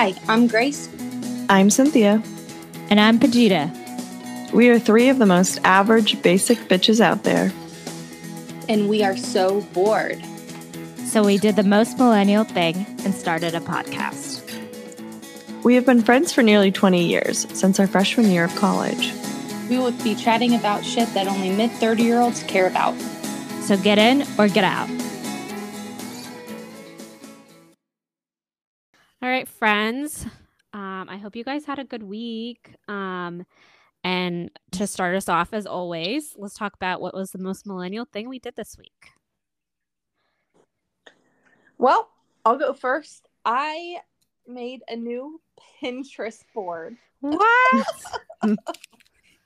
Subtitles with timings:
[0.00, 0.88] Hi, I'm Grace.
[1.48, 2.22] I'm Cynthia.
[2.88, 4.52] And I'm Pajita.
[4.52, 7.52] We are three of the most average basic bitches out there.
[8.68, 10.24] And we are so bored.
[11.04, 14.40] So we did the most millennial thing and started a podcast.
[15.64, 19.12] We have been friends for nearly 20 years, since our freshman year of college.
[19.68, 22.96] We will be chatting about shit that only mid 30 year olds care about.
[23.62, 24.97] So get in or get out.
[29.88, 30.26] Friends.
[30.74, 32.74] Um, I hope you guys had a good week.
[32.88, 33.46] Um,
[34.04, 38.04] and to start us off, as always, let's talk about what was the most millennial
[38.04, 39.12] thing we did this week.
[41.78, 42.10] Well,
[42.44, 43.28] I'll go first.
[43.46, 44.00] I
[44.46, 45.40] made a new
[45.82, 46.98] Pinterest board.
[47.20, 47.86] What?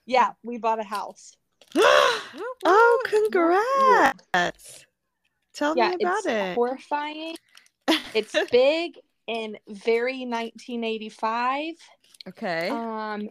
[0.07, 1.37] yeah, we bought a house.
[1.77, 4.87] oh, congrats.
[5.55, 6.55] Tell yeah, me about it's it.
[6.57, 7.37] horrifying.
[8.15, 8.99] It's big
[9.33, 11.75] and very 1985.
[12.29, 12.69] Okay.
[12.69, 13.31] Um,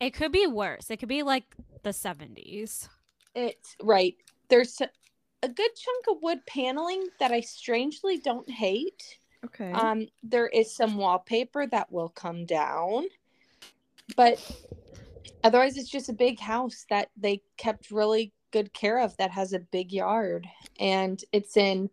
[0.00, 0.90] it could be worse.
[0.90, 1.44] It could be like
[1.82, 2.88] the 70s.
[3.34, 4.16] it's right.
[4.48, 9.18] There's a good chunk of wood paneling that I strangely don't hate.
[9.44, 9.72] okay.
[9.72, 13.04] Um, there is some wallpaper that will come down,
[14.16, 14.38] but
[15.42, 19.14] otherwise, it's just a big house that they kept really good care of.
[19.18, 20.46] That has a big yard,
[20.80, 21.90] and it's in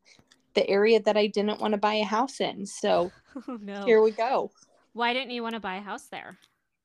[0.53, 2.65] the area that I didn't want to buy a house in.
[2.65, 3.11] So
[3.47, 3.85] Oh, no.
[3.85, 4.51] here we go.
[4.93, 6.37] Why didn't you want to buy a house there?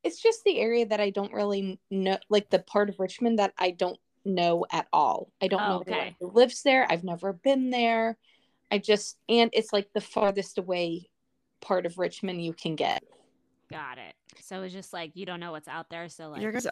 [0.05, 3.53] It's just the area that I don't really know, like the part of Richmond that
[3.59, 5.33] I don't know at all.
[5.43, 5.93] I don't Oh, know okay.
[5.93, 6.87] anyone who lives there.
[6.89, 8.17] I've never been there.
[8.71, 11.09] I just, and it's like the farthest away
[11.61, 13.03] part of Richmond you can get.
[13.71, 14.15] Got it.
[14.43, 16.09] So it's just like you don't know what's out there.
[16.09, 16.67] So like, Your guys-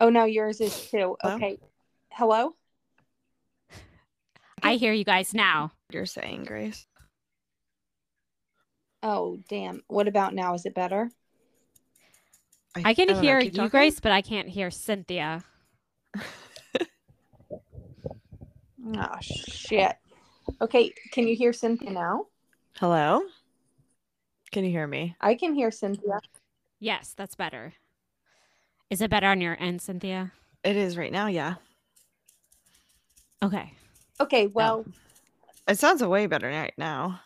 [0.00, 1.16] Oh, no, yours is too.
[1.22, 1.36] Hello?
[1.36, 1.58] Okay.
[2.10, 2.56] Hello?
[4.62, 5.72] I hear you guys now.
[5.90, 6.86] you're saying, Grace.
[9.02, 9.82] Oh, damn.
[9.88, 10.54] What about now?
[10.54, 11.10] Is it better?
[12.76, 13.68] I can don't know, hear you, talking.
[13.68, 15.44] Grace, but I can't hear Cynthia.
[18.96, 19.96] Oh, shit.
[20.60, 20.92] Okay.
[21.12, 22.26] Can you hear Cynthia now?
[22.78, 23.22] Hello?
[24.52, 25.16] Can you hear me?
[25.20, 26.20] I can hear Cynthia.
[26.80, 27.74] Yes, that's better.
[28.90, 30.32] Is it better on your end, Cynthia?
[30.64, 31.54] It is right now, yeah.
[33.42, 33.72] Okay.
[34.20, 34.46] Okay.
[34.46, 34.84] Well,
[35.68, 37.20] It sounds a way better right now.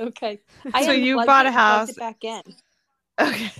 [0.00, 0.40] okay.
[0.82, 1.88] So you unplugged bought it a and plugged house.
[1.90, 2.42] It back in.
[3.20, 3.52] Okay.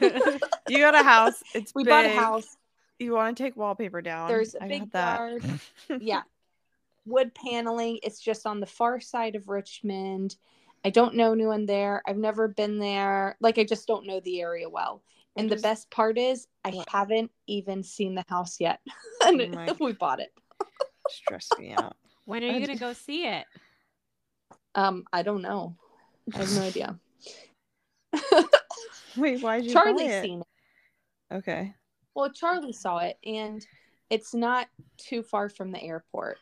[0.68, 1.42] You got a house.
[1.54, 2.56] It's We bought a house.
[2.98, 4.28] You want to take wallpaper down.
[4.28, 5.18] There's a I big got that.
[5.18, 5.60] yard.
[6.00, 6.22] yeah
[7.06, 10.36] wood paneling it's just on the far side of richmond
[10.86, 14.40] i don't know anyone there i've never been there like i just don't know the
[14.40, 15.02] area well
[15.36, 16.88] and the best part is i What?
[16.88, 18.80] haven't even seen the house yet
[19.24, 20.32] and Oh we bought it
[21.08, 21.96] Stress me out.
[22.24, 23.46] when are you gonna go see it?
[24.74, 25.76] um i don't know
[26.34, 26.98] i have no idea
[29.16, 30.22] Wait, why did you buy charlie's it?
[30.22, 31.74] seen it Okay.
[32.14, 33.66] well charlie saw it and
[34.10, 34.68] it's not
[34.98, 36.38] too far from the airport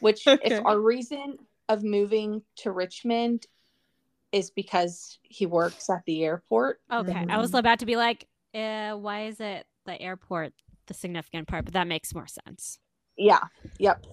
[0.00, 0.40] which Okay.
[0.44, 1.36] if our reason
[1.68, 3.46] of moving to richmond
[4.32, 7.26] is because he works at the airport Okay.
[7.28, 7.58] I was Mhm.
[7.58, 10.54] about to be like, uh, why is it the airport
[10.86, 11.64] the significant part?
[11.64, 12.78] But that makes more sense.
[13.16, 13.40] yeah
[13.78, 14.04] yep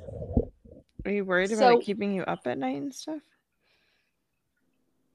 [1.06, 3.22] Are you worried about So- it keeping you up at night and stuff?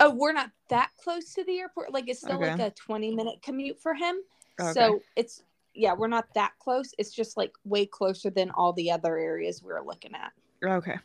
[0.01, 1.93] Oh, we're not that close to the airport.
[1.93, 4.17] Like it's still like a 20 minute commute for him.
[4.61, 4.73] Okay.
[4.73, 5.43] So it's
[5.75, 6.93] yeah, we're not that close.
[6.99, 10.33] It's just like way closer than all the other areas we're looking at.
[10.65, 10.99] Okay.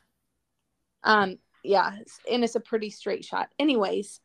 [1.04, 1.92] Um yeah,
[2.32, 3.50] and it's a pretty straight shot.
[3.60, 4.22] Anyways,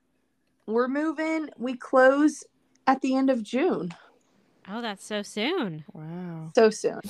[0.67, 1.50] we're moving.
[1.59, 2.45] We close
[2.87, 3.95] at the end of June.
[4.69, 5.84] Oh, that's so soon.
[5.93, 6.53] Wow.
[6.55, 7.00] So soon.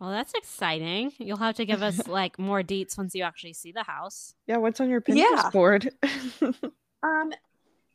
[0.00, 1.12] Well, that's exciting.
[1.18, 4.34] You'll have to give us like more deets once you actually see the house.
[4.46, 5.50] Yeah, what's on your Pinterest Yeah.
[5.50, 5.90] board?
[7.02, 7.32] Um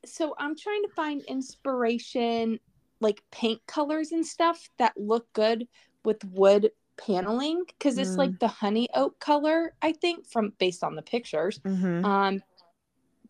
[0.06, 2.60] so I'm trying to find inspiration
[3.02, 5.68] like paint colors and stuff that look good
[6.06, 6.70] with wood
[7.06, 8.18] paneling because it's Mm.
[8.18, 11.60] like the honey oak color I think from based on the pictures.
[11.60, 12.06] mm-hmm.
[12.06, 12.44] Um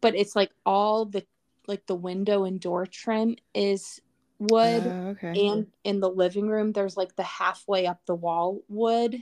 [0.01, 1.25] but it's like all the
[1.67, 4.01] like the window and door trim is
[4.39, 5.47] wood okay.
[5.47, 9.21] and in the living room there's like the halfway up the wall wood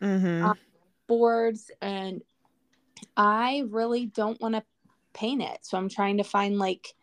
[0.00, 0.44] mm-hmm.
[0.44, 0.58] um,
[1.06, 2.22] boards and
[3.16, 4.62] I really don't want to
[5.12, 5.58] paint it.
[5.62, 6.94] So I'm trying to find like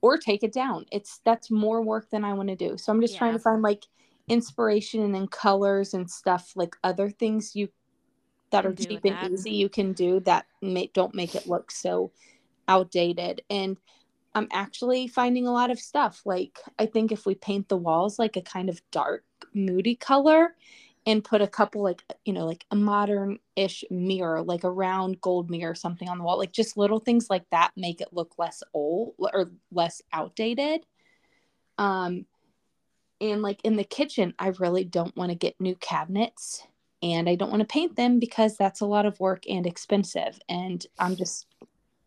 [0.00, 0.86] or take it down.
[0.92, 2.78] It's that's more work than I want to do.
[2.78, 3.84] So I'm just trying to find like
[4.28, 7.68] inspiration and then colors and stuff like other things you
[8.50, 9.30] that are cheap and that.
[9.30, 12.10] easy you can do that may, don't make it look so
[12.66, 13.76] outdated and
[14.34, 18.18] I'm actually finding a lot of stuff like I think if we paint the walls
[18.18, 20.54] like a kind of dark moody color
[21.06, 25.20] and put a couple like you know like a modern ish mirror like a round
[25.20, 28.34] gold mirror something on the wall like just little things like that make it look
[28.38, 30.84] less old or less outdated
[31.78, 32.26] um
[33.20, 36.66] and like in the kitchen i really don't want to get new cabinets
[37.02, 40.38] and i don't want to paint them because that's a lot of work and expensive
[40.48, 41.46] and i'm just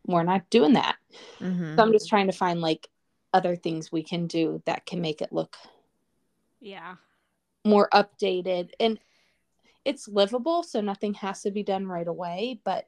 [0.08, 0.96] we're not doing that
[1.40, 1.76] Mhm.
[1.76, 2.90] so i'm just trying to find like
[3.34, 5.56] other things we can do that can make it look
[6.60, 6.96] Yeah.
[7.66, 9.00] more updated and
[9.86, 12.88] it's livable so nothing has to be done right away but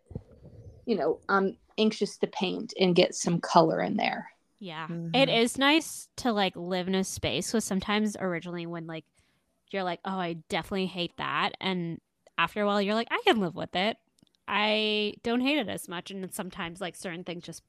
[0.85, 4.32] you know i'm anxious to paint and get some color in there
[4.63, 4.85] Yeah.
[5.13, 5.41] It Mhm.
[5.41, 9.03] is nice to like live in a space because sometimes originally when like
[9.71, 11.51] you're like, oh, I definitely hate that.
[11.59, 11.99] And
[12.37, 13.97] after a while, you're like, I can live with it.
[14.47, 16.11] I don't hate it as much.
[16.11, 17.61] And then sometimes like certain things just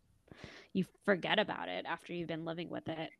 [0.72, 3.10] you forget about it after you've been living with it.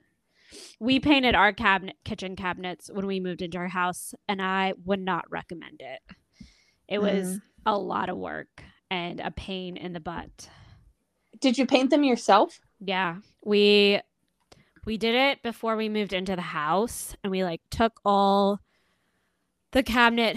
[0.79, 5.01] We painted our cabinet kitchen cabinets when we moved into our house, and I would
[5.01, 6.01] not recommend it.
[6.87, 10.49] It was a lot of work and a pain in the butt.
[11.41, 14.01] did you paint them yourself Yeah, we
[14.85, 18.61] we did it before we moved into the house, and we like took all
[19.73, 20.37] the cabinet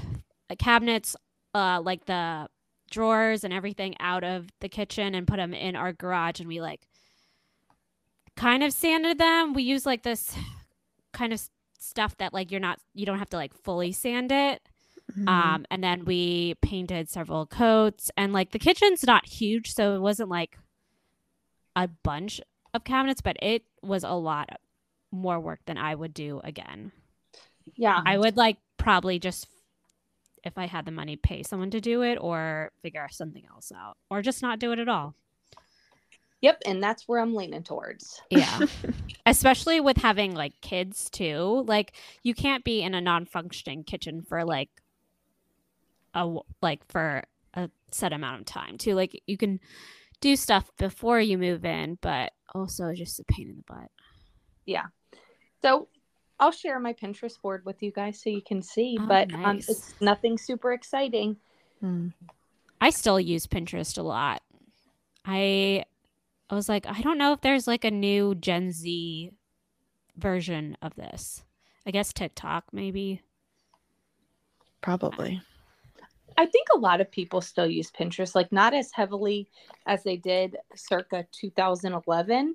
[0.48, 1.16] the cabinets,
[1.54, 2.48] uh, like the
[2.90, 6.60] drawers and everything out of the kitchen and put them in our garage, and we
[6.60, 6.86] like
[8.36, 9.52] kind of sanded them.
[9.52, 10.34] We use like this
[11.12, 11.42] kind of
[11.80, 14.62] stuff that like you're not you don't have to like fully sand it.
[15.18, 15.26] Mhm.
[15.26, 20.00] Um, and then we painted several coats, and like the kitchen's not huge, so it
[20.00, 20.58] wasn't like
[21.84, 22.40] a bunch
[22.74, 24.48] of cabinets, but it was a lot
[25.10, 26.92] more work than I would do again.
[27.76, 29.46] yeah I would like probably just,
[30.44, 33.96] if I had the money, pay someone to do it or figure something else out
[34.10, 35.14] or just not do it at all.
[36.40, 38.60] yep and that's where i'm leaning towards Yeah.
[39.26, 41.64] Especially with having like kids too.
[41.66, 41.92] Like
[42.22, 44.70] you can't be in a non-functioning kitchen for like
[46.14, 47.22] a like for
[47.54, 48.94] a set amount of time too.
[48.94, 49.60] Like you can
[50.20, 53.90] do stuff before you move in, but also just a pain in the butt.
[54.66, 54.86] Yeah.
[55.62, 55.88] So
[56.40, 59.56] i'll share my pinterest board with you guys so you can see Oh, but um,
[59.56, 61.36] it's nothing super exciting
[61.82, 62.12] Mm.
[62.80, 64.42] I still use Pinterest a lot.
[65.24, 65.84] I
[66.50, 69.30] I was like, I don't know if there's like a new Gen Z
[70.16, 71.44] version of this.
[71.86, 73.22] I guess TikTok maybe.
[74.80, 75.42] Probably.
[76.38, 79.50] I think a lot of people still use Pinterest, like not as heavily
[79.86, 82.54] as they did circa 2011,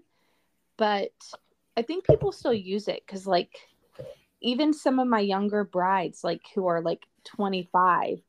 [0.77, 1.11] but
[1.75, 3.53] I think people still use it because, like,
[4.39, 8.19] even some of my younger brides, like who are like 25,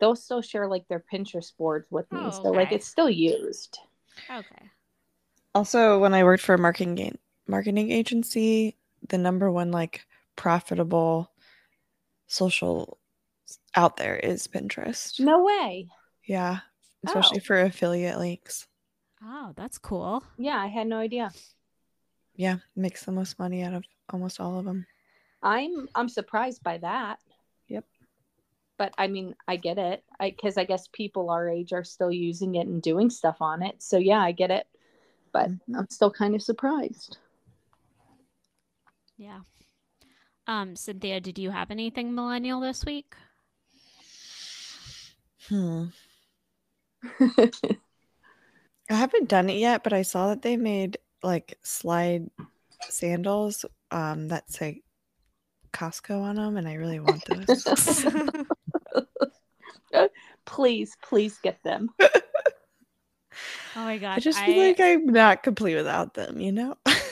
[0.00, 2.18] they'll still share like their Pinterest boards with me.
[2.24, 3.78] Oh, So, like, it's still used.
[4.28, 4.70] Okay.
[5.54, 8.76] Also, when I worked for a marketing ga- marketing agency,
[9.08, 11.30] the number one like profitable
[12.26, 13.03] social s-
[13.74, 15.18] out there is Pinterest.
[15.20, 15.88] No way.
[16.26, 16.60] Yeah,
[17.06, 17.44] especially Oh.
[17.44, 18.66] for affiliate links.
[19.22, 20.22] Oh, that's cool.
[20.38, 21.30] Yeah, I had no idea.
[22.34, 24.86] Yeah, makes the most money out of almost all of them.
[25.42, 27.18] I'm I'm surprised by that.
[27.68, 27.84] Yep.
[28.76, 30.02] But I mean, I get it.
[30.18, 33.62] I because I guess people our age are still using it and doing stuff on
[33.62, 33.82] it.
[33.82, 34.66] So yeah, I get it.
[35.32, 35.78] But Mhm.
[35.78, 37.18] I'm still kind of surprised.
[39.16, 39.40] Yeah.
[40.46, 43.14] Um, Cynthia, did you have anything millennial this week?
[45.48, 45.84] Hmm.
[48.90, 52.30] I haven't done it yet, but I saw that they made like slide
[52.88, 54.82] sandals um that say
[55.72, 58.04] Costco on them, and I really want those.
[60.44, 61.90] please, please get them.
[63.76, 64.18] Oh my gosh.
[64.18, 66.76] I just feel like I'm not complete without them, you know?
[66.86, 67.02] please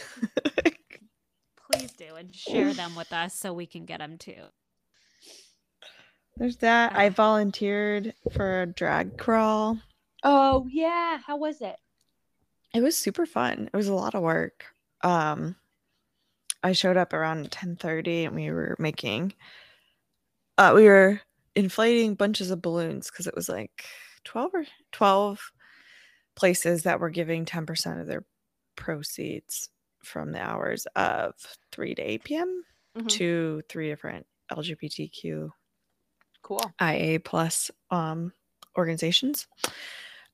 [1.93, 4.45] do and share them with us so we can get them too.
[6.37, 6.93] There's that.
[6.95, 7.01] Ah.
[7.01, 9.79] I volunteered for a drag crawl.
[10.25, 11.77] Oh yeah, how was it?
[12.75, 13.69] It was super fun.
[13.73, 14.67] It was a lot of work.
[15.03, 15.57] Um
[16.65, 19.35] I showed up around 10:30 and we were making
[20.59, 21.21] uh we were
[21.55, 23.85] inflating bunches of balloons cuz it was like
[24.25, 25.41] 12 or 12
[26.37, 28.25] places that were giving 10% of their
[28.77, 29.71] proceeds
[30.05, 31.35] from the hours of
[31.73, 32.65] 3 to 8 p.m.
[32.97, 33.09] Mhm.
[33.09, 35.51] to three different LGBTQ
[36.43, 36.73] Cool.
[36.81, 38.33] IA plus um
[38.77, 39.47] organizations.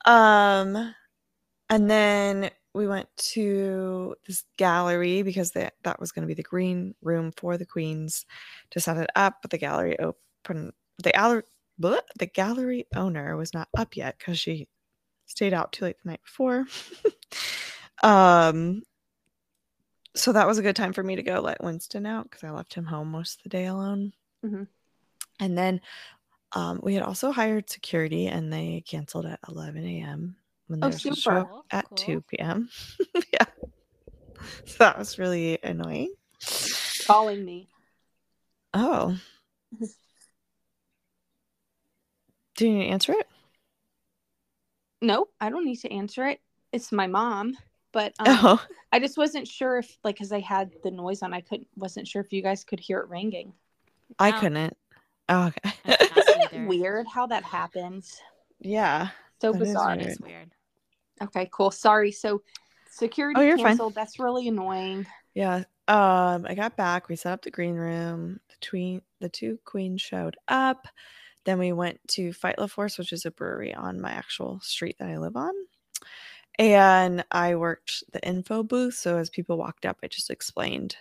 [0.07, 0.95] Um
[1.71, 6.43] and then we went to this gallery because that that was going to be the
[6.43, 8.25] green room for the queens
[8.71, 10.73] to set it up, but the gallery open
[11.03, 11.43] the gallery
[11.79, 14.69] the gallery owner was not up yet cuz she
[15.27, 16.67] stayed out too late the night before.
[18.03, 18.83] um
[20.15, 22.51] so that was a good time for me to go let Winston out cuz I
[22.51, 24.13] left him home most of the day alone.
[24.45, 24.69] Mhm.
[25.41, 25.81] And then
[26.53, 30.37] um, we had also hired security, and they canceled at 11 a.m.
[30.67, 31.41] when they Oh, were supposed to super.
[31.47, 31.97] show up at cool.
[31.97, 32.69] 2 p.m.
[33.33, 33.47] yeah,
[34.65, 36.13] so that was really annoying.
[37.07, 37.69] Calling me.
[38.75, 39.17] Oh,
[42.57, 43.27] do you answer it?
[45.01, 46.41] No, I don't need to answer it.
[46.73, 47.57] It's my mom.
[47.93, 51.33] But um, oh, I just wasn't sure if, like, because I had the noise on,
[51.33, 53.53] I couldn't, wasn't sure if you guys could hear it ringing.
[54.19, 54.41] I No.
[54.41, 54.77] couldn't.
[55.29, 55.73] Oh, okay.
[55.85, 58.21] Isn't it weird how that happens?
[58.61, 59.09] yeah.
[59.41, 59.89] So That is bizarre.
[59.97, 60.11] That weird.
[60.11, 60.51] is weird.
[61.23, 61.71] Okay, cool.
[61.71, 62.11] Sorry.
[62.13, 62.43] So
[62.91, 63.67] security Oh, you're fine.
[63.67, 63.95] canceled.
[63.95, 65.07] That's really annoying.
[65.35, 65.65] Yeah.
[65.87, 67.09] Um, I got back.
[67.09, 68.41] We set up the green room.
[68.49, 70.87] The tween, the two queens showed up.
[71.45, 74.97] Then we went to Fait La Force, which is a brewery on my actual street
[74.99, 75.53] that I live on.
[76.59, 78.95] And I worked the info booth.
[78.95, 80.97] So as people walked up, I just explained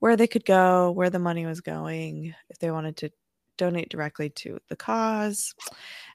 [0.00, 3.10] where they could go, where the money was going, if they wanted to
[3.58, 5.54] donate directly to the cause.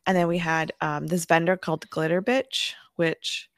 [0.08, 3.50] And then we had um, this vendor called Glitter Bitch, which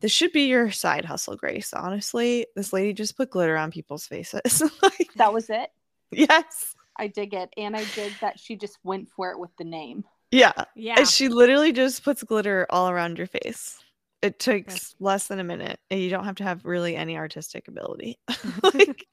[0.00, 1.72] this should be your side hustle, Grace.
[1.74, 4.62] Honestly, this lady just put glitter on people's faces.
[4.82, 5.70] like, That was it.
[6.10, 6.74] yes.
[6.98, 7.50] I dig it.
[7.56, 10.04] And I dig that she just went for it with the name.
[10.30, 10.52] Yeah.
[10.74, 10.94] Yeah.
[10.98, 13.78] And she literally just puts glitter all around your face.
[14.22, 14.94] It takes Yes.
[15.00, 18.18] less than a minute, and you don't have to have really any artistic ability.
[18.62, 19.06] like,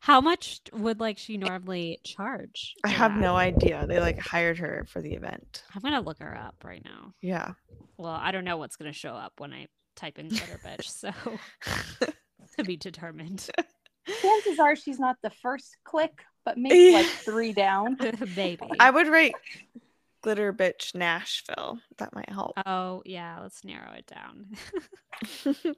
[0.00, 2.74] How much would like she normally charge?
[2.84, 3.20] I have that?
[3.20, 3.86] no idea.
[3.86, 5.62] They like hired her for the event.
[5.74, 7.14] I'm gonna look her up right now.
[7.20, 7.52] Yeah.
[7.96, 11.10] Well, I don't know what's gonna show up when I type in glitter bitch, so
[12.58, 13.48] to be determined.
[14.22, 17.98] Chances are she's not the first click, but maybe like three down.
[18.36, 18.66] Maybe.
[18.80, 19.34] I would rate
[20.22, 21.78] glitter bitch Nashville.
[21.98, 22.52] That might help.
[22.64, 25.76] Oh yeah, let's narrow it down.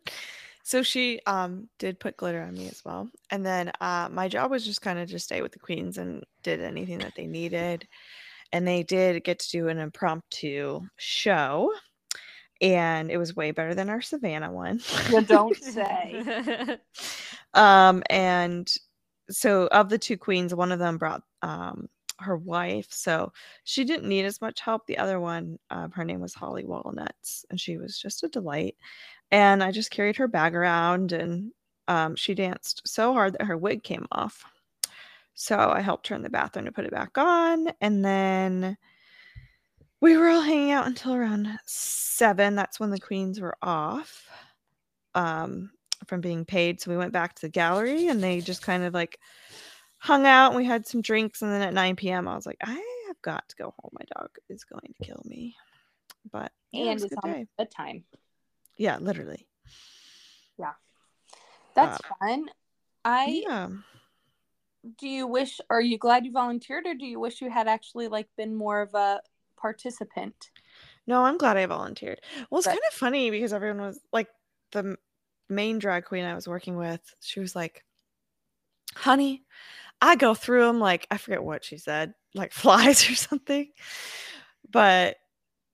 [0.63, 3.09] So she um did put glitter on me as well.
[3.31, 6.25] And then uh my job was just kind of just stay with the queens and
[6.43, 7.87] did anything that they needed.
[8.53, 11.73] And they did get to do an impromptu show
[12.61, 14.81] and it was way better than our savannah one.
[15.11, 16.79] You don't say.
[17.55, 18.73] um and
[19.31, 21.89] so of the two queens one of them brought um
[22.21, 23.33] her wife so
[23.65, 24.87] she didn't need as much help.
[24.87, 28.77] The other one um, her name was holly walnuts and she was just a delight.
[29.31, 31.53] And i just carried her bag around and
[31.89, 34.45] um, she danced so hard that her wig came off.
[35.35, 38.77] So i helped her in the bathroom to put it back on and then
[40.01, 42.55] we were all hanging out until around seven.
[42.55, 44.27] That's when the queens were off
[45.15, 45.71] um,
[46.07, 46.81] from being paid.
[46.81, 49.19] So we went back to the gallery and they just kind of like
[50.01, 51.43] hung out and we had some drinks.
[51.43, 52.73] And then at 9 p.m., I was like, I
[53.09, 53.93] have got to go home.
[53.93, 55.55] My dog is going to kill me.
[56.33, 58.05] But yeah, it and a it's good on bedtime.
[58.77, 59.47] Yeah, literally.
[60.59, 60.73] Yeah.
[61.75, 62.51] That's uh, fun.
[63.05, 63.69] I yeah.
[64.99, 68.09] do you wish are you glad you volunteered or do you wish you had actually
[68.09, 69.21] like been more of a
[69.57, 70.51] participant?
[71.07, 72.21] No, I'm glad I volunteered.
[72.51, 72.75] Well, it's Right.
[72.75, 74.29] kind of funny because everyone was like
[74.73, 74.97] the
[75.49, 77.01] main drag queen I was working with.
[77.21, 77.85] She was like,
[78.95, 79.45] "Honey,
[80.01, 83.69] I go through them like I forget what she said, like flies or something."
[84.71, 85.17] But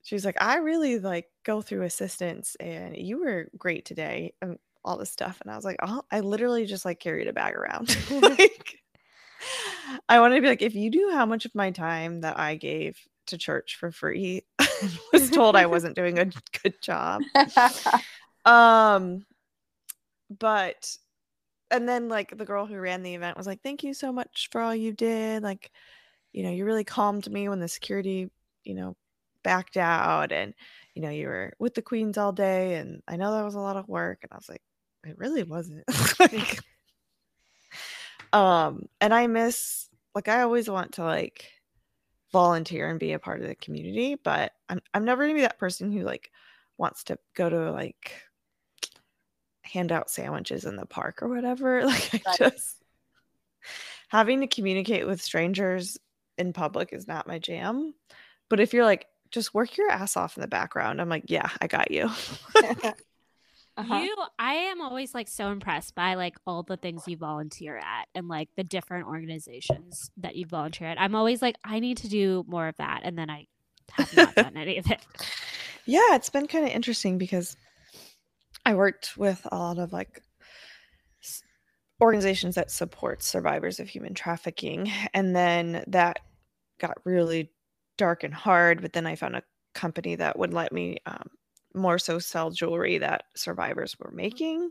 [0.03, 4.59] she was like, "I really like go through assistance, and you were great today, and
[4.85, 7.55] all this stuff." And I was like, "Oh, I literally just like carried a bag
[7.55, 8.79] around." like,
[10.09, 12.57] I wanted to be like, if you knew how much of my time that I
[12.57, 14.45] gave to church for free,
[15.13, 16.27] was told I wasn't doing a
[16.63, 17.23] good job.
[18.45, 19.27] Um,
[20.31, 20.97] but
[21.71, 24.49] and then like the girl who ran the event was like, "Thank you so much
[24.53, 25.43] for all you did.
[25.43, 25.71] Like,
[26.33, 28.31] you know, you really calmed me when the security,
[28.65, 28.97] you know,
[29.43, 30.55] backed out, and
[30.95, 33.61] you know, you were with the queens all day, and I know that was a
[33.61, 34.63] lot of work." And I was like,
[35.07, 35.85] "It really wasn't."
[36.21, 36.61] like,
[38.33, 41.51] um, and I miss like I always want to like
[42.33, 45.59] volunteer and be a part of the community, but I'm I'm never gonna be that
[45.59, 46.31] person who like
[46.79, 48.13] wants to go to like
[49.67, 51.83] hand out sandwiches in the park or whatever.
[51.87, 52.37] Like I Right.
[52.39, 52.83] just
[54.09, 55.99] having to communicate with strangers
[56.39, 57.95] in public is not my jam.
[58.49, 61.51] But if you're like just work your ass off in the background, I'm like, yeah,
[61.61, 62.11] I got you.
[63.79, 64.01] Uh-huh.
[64.01, 68.09] You, I am always like so impressed by like all the things you volunteer at
[68.15, 70.99] and like the different organizations that you volunteer at.
[70.99, 73.49] I'm always like, I need to do more of that, and then I
[73.93, 75.01] have not done any of it.
[75.85, 77.57] yeah, it's been kind of interesting because
[78.67, 80.23] I worked with a lot of like
[82.03, 86.21] organizations that support survivors of human trafficking, and then that
[86.79, 87.53] got really
[87.99, 88.83] dark and hard.
[88.83, 89.43] But then I found a
[89.75, 91.31] company that would let me um,
[91.75, 94.71] more so sell jewelry that survivors were making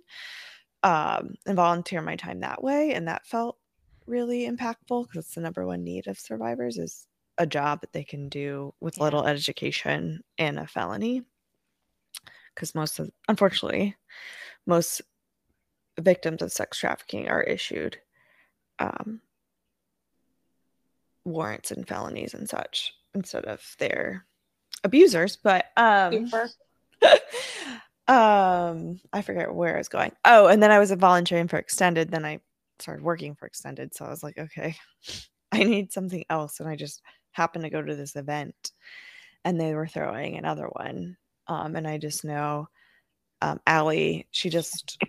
[0.84, 3.60] um, and volunteer my time that way, and that felt
[4.08, 8.04] really impactful because it's the number one need of survivors is a job that they
[8.04, 9.02] can do with Yeah.
[9.02, 11.24] little education and a felony.
[12.56, 13.96] Because most of, unfortunately,
[14.66, 15.02] most
[16.00, 17.98] victims of sex trafficking are issued
[18.80, 19.22] um,
[21.24, 24.26] warrants and felonies and such instead of their
[24.84, 25.38] abusers.
[25.38, 26.32] But um,
[28.08, 30.12] um, I forget where I was going.
[30.24, 32.12] Oh, and then I was a volunteering for extended.
[32.12, 32.40] Then I
[32.80, 33.94] started working for extended.
[33.94, 34.76] So I was like, okay,
[35.52, 36.60] I need something else.
[36.60, 38.72] And I just happened to go to this event,
[39.44, 41.18] and they were throwing another one.
[41.48, 42.68] Um, and I just know
[43.42, 45.02] um, Allie, she just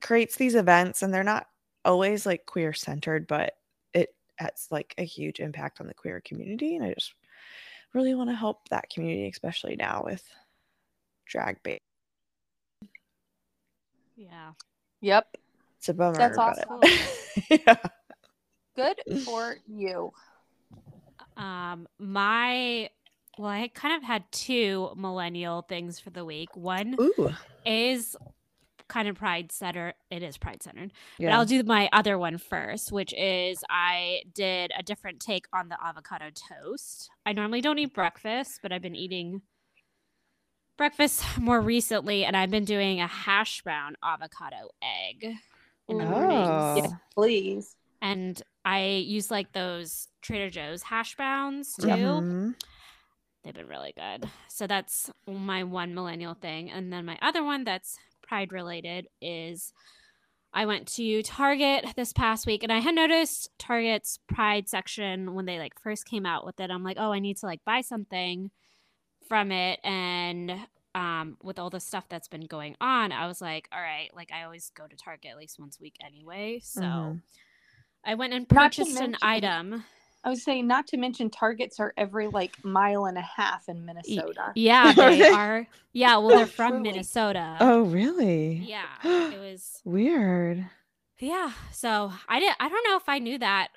[0.00, 1.46] creates these events, and they're not
[1.84, 3.54] always like queer centered, but
[3.94, 6.76] it has like a huge impact on the queer community.
[6.76, 7.14] And I just
[7.94, 10.22] really want to help that community, especially now with
[11.26, 11.82] drag bait.
[14.16, 14.52] Yeah.
[15.00, 15.36] Yep.
[15.78, 16.16] It's a bummer.
[16.16, 16.80] That's but- awesome.
[17.66, 17.76] yeah.
[18.76, 20.12] Good for you.
[21.36, 22.88] Um, my
[23.38, 26.54] well, I kind of had two millennial things for the week.
[26.54, 27.30] One Ooh.
[27.64, 28.16] is
[28.88, 29.94] kind of pride center.
[30.10, 30.92] It is pride centered.
[31.18, 35.68] But I'll do my other one first, which is I did a different take on
[35.68, 37.08] the avocado toast.
[37.24, 39.40] I normally don't eat breakfast, but I've been eating
[40.76, 45.36] breakfast more recently, and I've been doing a hash brown avocado egg
[45.88, 46.50] in the mornings.
[46.50, 46.74] Oh.
[46.76, 47.76] Yes, please.
[48.02, 51.86] And I use like those Trader Joe's hash browns too.
[51.86, 52.54] Mhm.
[53.44, 54.28] They've been really good.
[54.48, 56.70] So that's my one millennial thing.
[56.70, 59.72] And then my other one that's pride related is
[60.54, 65.46] I went to Target this past week and I had noticed Target's pride section when
[65.46, 66.70] they like first came out with it.
[66.70, 68.50] I'm like, oh, I need to like buy something
[69.28, 69.80] from it.
[69.82, 70.52] And
[70.94, 74.30] um, with all the stuff that's been going on, I was like, all right, like
[74.30, 76.60] I always go to Target at least once a week anyway.
[76.62, 77.22] So Mhm.
[78.04, 79.84] I went and purchased an item.
[80.24, 83.84] I was saying, not to mention, targets are every like mile and a half in
[83.84, 84.52] Minnesota.
[84.54, 85.28] Yeah, they they?
[85.28, 85.66] are.
[85.92, 86.82] Yeah, well, they're from Truly.
[86.82, 87.56] Minnesota.
[87.60, 88.54] Oh, really?
[88.54, 89.82] Yeah, it was.
[89.84, 90.64] Weird.
[91.18, 92.52] Yeah, so I did.
[92.58, 93.68] I don't know if I knew that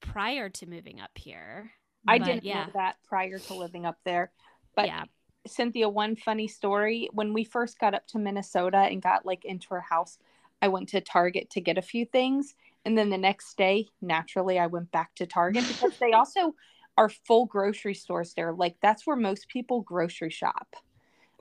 [0.00, 1.72] prior to moving up here.
[2.06, 4.30] I but didn't Yeah, know that prior to living up there.
[4.76, 5.04] But yeah.
[5.46, 7.08] Cynthia, one funny story.
[7.12, 10.18] When we first got up to Minnesota and got like into our house,
[10.62, 12.54] I went to Target to get a few things.
[12.84, 16.54] And then the next day, naturally, I went back to Target because they also
[16.96, 18.52] are full grocery stores there.
[18.52, 20.76] Like that's where most people grocery shop.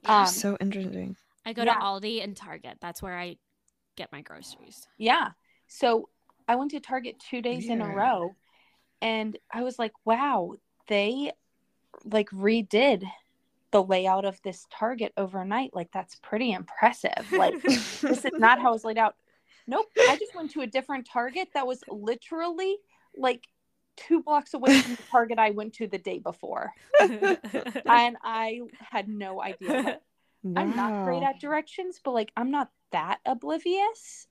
[0.06, 1.16] Um, so interesting.
[1.46, 1.76] I go yeah.
[1.76, 2.78] to Aldi and Target.
[2.82, 3.38] That's where I
[3.96, 4.88] get my groceries.
[4.98, 5.30] Yeah.
[5.68, 6.10] So
[6.48, 8.36] I went to Target two days in a row
[9.02, 10.56] and I was like, wow,
[10.88, 11.32] they
[12.06, 13.04] like redid
[13.72, 15.76] the layout of this Target overnight.
[15.76, 17.32] Like, that's pretty impressive.
[17.32, 19.16] Like, this is not how it was laid out.
[19.68, 19.86] Nope.
[20.10, 22.78] I just went to a different Target that was literally
[23.16, 23.44] like
[23.96, 26.74] two blocks away from the Target I went to the day before.
[27.86, 30.00] And I had no idea.
[30.56, 34.28] I'm not great at directions, but like, I'm not that oblivious.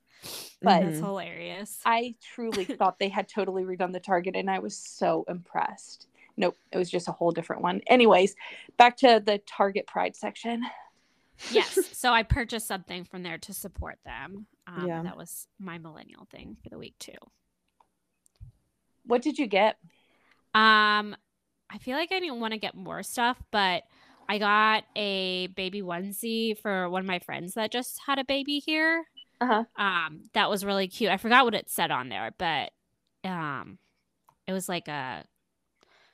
[0.62, 1.05] But That's Mhm.
[1.05, 1.81] hilarious.
[1.85, 6.07] I truly thought they had totally redone the Target and I was so impressed.
[6.37, 7.81] Nope, it was just a whole different one.
[7.88, 8.35] Anyways,
[8.77, 10.62] back to the Target Pride section.
[11.50, 11.78] Yes.
[11.92, 14.46] So I purchased something from there to support them.
[14.66, 15.02] Um, Yeah.
[15.02, 17.12] That was my millennial thing for the week too.
[19.05, 19.76] What did you get?
[20.55, 21.16] Um,
[21.70, 23.85] I feel like I didn't want to get more stuff, but
[24.28, 28.59] I got a baby onesie for one of my friends that just had a baby
[28.59, 29.05] here.
[29.40, 29.64] Uh-huh.
[29.76, 31.11] Um, that was really cute.
[31.11, 32.70] I forgot what it said on there, but
[33.24, 33.78] um,
[34.46, 35.24] it was like a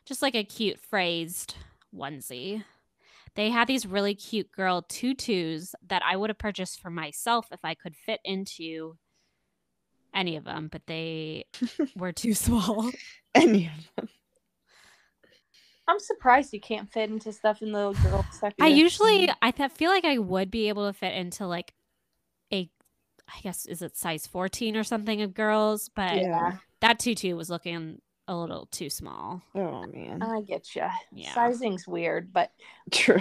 [0.06, 1.56] just like a cute phrased
[1.94, 2.64] onesie.
[3.38, 7.60] They had these really cute girl tutus that I would have purchased for myself if
[7.62, 8.96] I could fit into
[10.12, 11.44] any of them, but they
[11.96, 12.90] were too small.
[13.36, 14.08] Any of them.
[15.86, 18.56] I'm surprised you can't fit into stuff in the little girl section.
[18.58, 21.72] I usually I th- feel like I would be able to fit into like
[22.52, 22.68] a
[23.28, 26.56] I guess is it size 14 or something of girls, but Yeah.
[26.80, 29.42] that tutu was looking a little too small.
[29.54, 30.22] Oh man.
[30.22, 30.86] I get you.
[31.12, 31.34] Yeah.
[31.34, 32.52] Sizing's weird, but
[32.92, 33.20] True.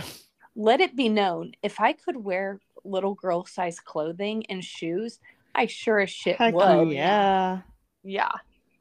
[0.56, 5.20] let it be known if I could wear little girl size clothing and shoes,
[5.56, 6.91] I sure as shit Heck would.
[6.91, 7.62] yeah.
[8.04, 8.32] Yeah.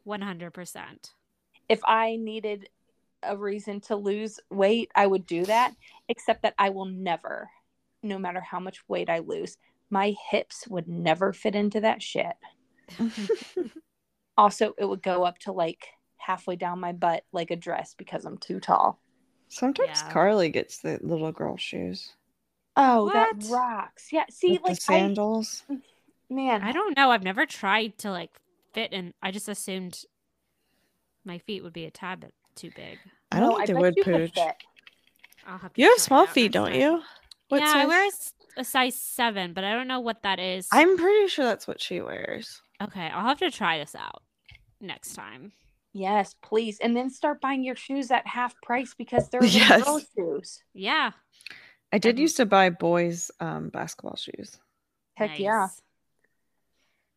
[0.07, 0.81] 100%.
[1.69, 2.69] if I needed
[3.23, 5.75] a reason to lose weight, I would do that.
[6.09, 7.49] Except that I will never,
[8.03, 9.57] no matter how much weight I lose,
[9.91, 12.35] my hips would never fit into that shit.
[14.39, 15.87] Also, it would go up to like
[16.27, 19.01] halfway down my butt like a dress because I'm too tall.
[19.49, 20.13] Sometimes Yeah.
[20.13, 22.13] Carly gets the little girl shoes.
[22.77, 23.13] Oh, What?
[23.15, 24.13] that rocks.
[24.13, 24.25] Yeah.
[24.29, 25.63] See, with like the sandals.
[25.71, 25.77] I,
[26.29, 27.11] man, I don't know.
[27.13, 28.31] I've never tried to like
[28.75, 29.15] fit in.
[29.23, 30.03] I just assumed
[31.25, 32.99] my feet would be a tad bit too big.
[33.31, 34.43] I don't No, think they bet would you could pooch.
[35.47, 36.81] I'll have You have small out feet, don't time.
[36.81, 37.03] you?
[37.49, 37.89] What yeah, I size?
[37.89, 38.09] wear
[38.57, 40.67] a, size seven, but I don't know what that is.
[40.73, 42.61] I'm pretty sure that's what she wears.
[42.83, 43.07] okay.
[43.15, 44.23] I'll have to try this out
[44.81, 45.53] next time.
[45.97, 46.79] Yes, please.
[46.81, 49.83] And then start buying your shoes at half price because they're Yes.
[49.83, 50.63] girl shoes.
[50.75, 51.13] Yeah.
[51.91, 54.59] I did used to buy boys um basketball shoes.
[55.15, 55.69] Heck yeah.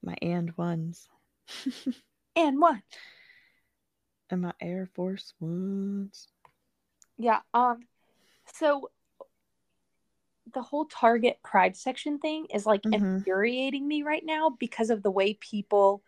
[0.02, 1.08] My AND1s.
[2.36, 2.78] And what?
[4.30, 6.28] and my Air Force Ones.
[7.18, 7.40] Yeah.
[7.54, 7.82] Um.
[8.54, 8.92] So
[10.54, 12.94] the whole Target Pride section thing is like Mhm.
[12.94, 16.02] infuriating me right now because of the way people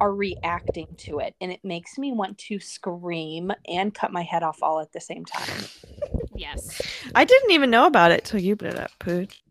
[0.00, 4.42] are reacting to it, and it makes me want to scream and cut my head
[4.42, 5.64] off all at the same time.
[6.34, 6.80] Yes.
[7.14, 9.42] I didn't even know about it till you put it up, Pooch.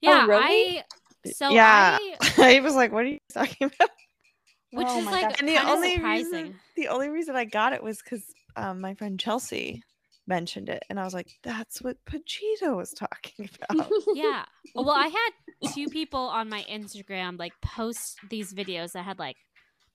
[0.00, 0.26] Yeah.
[0.26, 0.78] really?
[0.78, 0.84] I.
[1.32, 3.90] So yeah, I, I was like, "What are you talking about?"
[4.72, 5.38] which Oh is like.
[5.38, 6.32] And the only surprising.
[6.32, 8.24] reason, the only reason I got it was because
[8.56, 9.82] um, my friend Chelsea
[10.26, 14.44] mentioned it, and I was like, "That's what Pachito was talking about." yeah.
[14.74, 19.36] Well, I had two people on my Instagram like post these videos that had like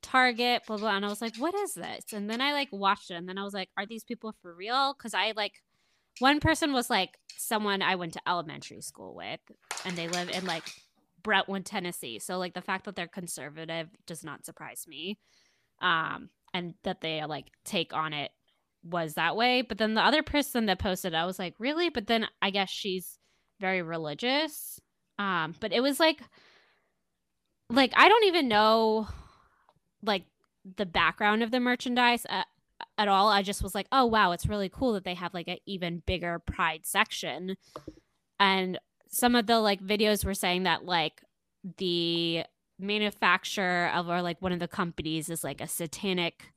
[0.01, 3.11] Target, blah blah, and I was like, "What is this?" And then I like watched
[3.11, 5.53] it, and then I was like, "Are these people for real?" Because I like
[6.19, 9.39] one person was like someone I went to elementary school with,
[9.85, 10.63] and they live in like
[11.23, 12.19] Brentwood, Tennessee.
[12.19, 15.17] So like the fact that they're conservative does not surprise me,
[15.81, 18.31] um, and that they like take on it
[18.89, 19.61] was that way.
[19.61, 21.89] But then the other person that posted, I was like, really?
[21.89, 23.17] But then I guess she's
[23.59, 24.79] very religious.
[25.19, 26.21] Um, but it was like,
[27.69, 29.07] like I don't even know,
[30.03, 30.23] like
[30.75, 32.47] the background of the merchandise at,
[32.97, 33.29] at all.
[33.29, 36.03] I just was like, oh wow, it's really cool that they have like an even
[36.05, 37.55] bigger Pride section,
[38.39, 41.21] and some of the like videos were saying that like
[41.77, 42.43] the
[42.79, 46.53] manufacturer of or like one of the companies is like a satanic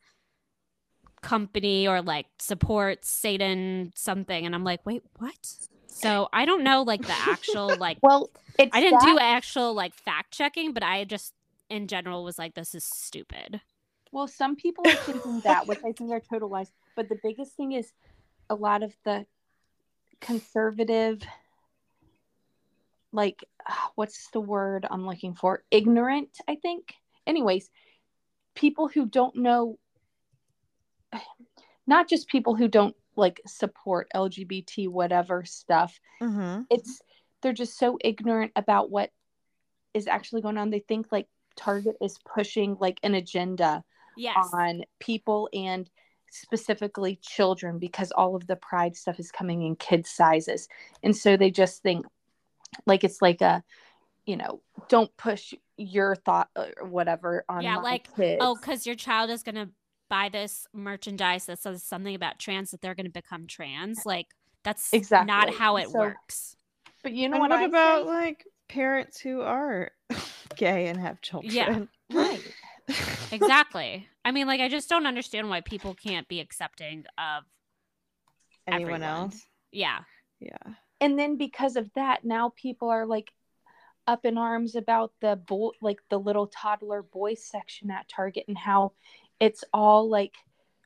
[1.22, 5.54] company or like supports Satan something and I'm like, "Wait, what?"
[5.86, 9.74] So, I don't know like the actual like well, it's I didn't that- do actual
[9.74, 11.34] like fact checking, but I just
[11.68, 13.60] in general was like this is stupid.
[14.12, 16.72] Well, some people are thinking that, which I think are total lies.
[16.96, 17.92] But the biggest thing is
[18.48, 19.24] a lot of the
[20.20, 21.22] conservative,
[23.12, 23.44] like,
[23.94, 25.62] what's the word I'm looking for?
[25.70, 26.94] Ignorant, I think.
[27.26, 27.70] Anyways,
[28.54, 29.78] people who don't know,
[31.86, 36.62] not just people who don't like support LGBT, whatever stuff, mm-hmm.
[36.70, 37.00] it's
[37.42, 39.10] they're just so ignorant about what
[39.94, 40.70] is actually going on.
[40.70, 43.84] They think like Target is pushing like an agenda
[44.16, 44.50] Yes.
[44.52, 45.88] on people and
[46.30, 50.68] specifically children because all of the pride stuff is coming in kids sizes
[51.02, 52.04] and so they just think
[52.86, 53.62] like it's like a
[54.26, 58.38] you know don't push your thought or whatever on Yeah, like, kids.
[58.40, 59.70] Oh, cuz your child is going to
[60.10, 64.04] buy this merchandise that says something about trans that they're going to become trans.
[64.04, 64.26] Like
[64.64, 66.56] that's exactly not how it So- works.
[67.02, 68.08] but you know And what, what about say?
[68.10, 69.90] like parents who are
[70.56, 71.54] gay and have children?
[71.54, 72.42] Yeah, right
[73.32, 74.08] Exactly.
[74.24, 77.44] I mean, like I just don't understand why people can't be accepting of
[78.66, 79.02] Anyone Everyone.
[79.02, 79.46] else?
[79.72, 80.00] yeah.
[80.40, 80.56] Yeah.
[81.02, 83.30] and then because of that now people are like
[84.06, 88.56] up in arms about the boy like the little toddler boy section at target and
[88.56, 88.92] how
[89.40, 90.34] it's all like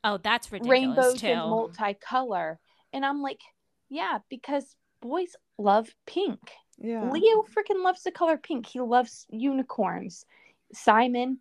[0.04, 1.28] Oh, that's ridiculous rainbows too.
[1.28, 2.58] and multicolor.
[2.92, 3.40] And I'm like,
[3.88, 6.38] yeah, because boys love pink.
[6.78, 7.10] Yeah.
[7.10, 8.66] Leo freaking loves the color pink.
[8.66, 10.26] He loves unicorns.
[10.72, 11.38] Simon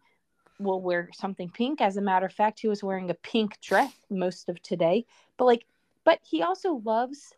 [0.60, 1.82] will wear something pink.
[1.82, 5.06] As a matter of fact, he was wearing a pink dress most of today.
[5.38, 5.66] But like,
[6.06, 7.34] but he also loves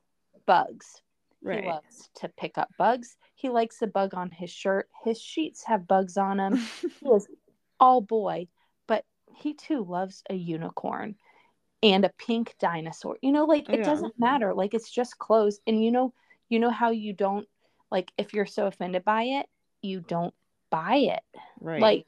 [0.45, 1.01] bugs.
[1.41, 1.63] Right.
[1.63, 3.17] He loves to pick up bugs.
[3.35, 4.89] He likes a bug on his shirt.
[5.03, 6.55] His sheets have bugs on them.
[6.81, 7.27] he is
[7.79, 8.54] all boy, but
[9.37, 11.15] he too loves a unicorn
[11.83, 13.17] and a pink dinosaur.
[13.21, 13.85] You know, like it Yeah.
[13.85, 14.53] doesn't matter.
[14.53, 15.59] Like it's just clothes.
[15.67, 16.13] And you know,
[16.49, 17.47] you know how you don't
[17.91, 19.47] like if you're so offended by it,
[19.81, 20.33] you don't
[20.69, 21.23] buy it.
[21.59, 21.81] right.
[21.81, 22.05] Like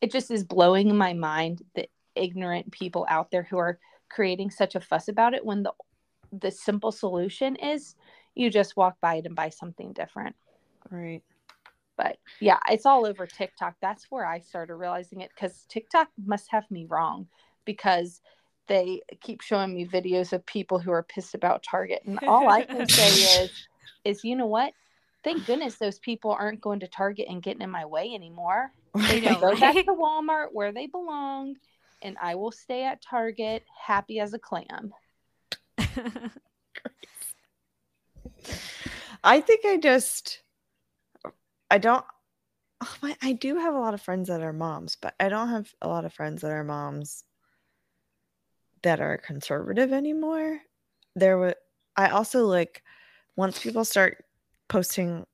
[0.00, 4.74] it just is blowing my mind that ignorant people out there who are creating such
[4.74, 5.72] a fuss about it when the
[6.32, 7.94] the simple solution is
[8.34, 10.36] you just walk by it and buy something different.
[10.90, 11.22] right.
[12.00, 13.74] But yeah, it's all over TikTok.
[13.82, 17.26] That's where I started realizing it because TikTok must have me wrong
[17.66, 18.22] because
[18.68, 22.00] they keep showing me videos of people who are pissed about Target.
[22.06, 23.08] And all I can say
[23.42, 23.50] is,
[24.06, 24.72] is you know what?
[25.24, 28.72] Thank goodness those people aren't going to Target and getting in my way anymore.
[28.94, 31.56] They can go back to Walmart where they belong,
[32.00, 34.94] and I will stay at Target happy as a clam.
[39.22, 40.40] I think I just
[41.70, 42.04] I don't
[42.82, 45.48] oh my, I do have a lot of friends that are moms, but I don't
[45.50, 47.24] have a lot of friends that are moms
[48.82, 50.60] that are conservative anymore.
[51.16, 51.54] There was
[51.96, 52.82] I also like
[53.36, 54.24] once people start
[54.68, 55.26] posting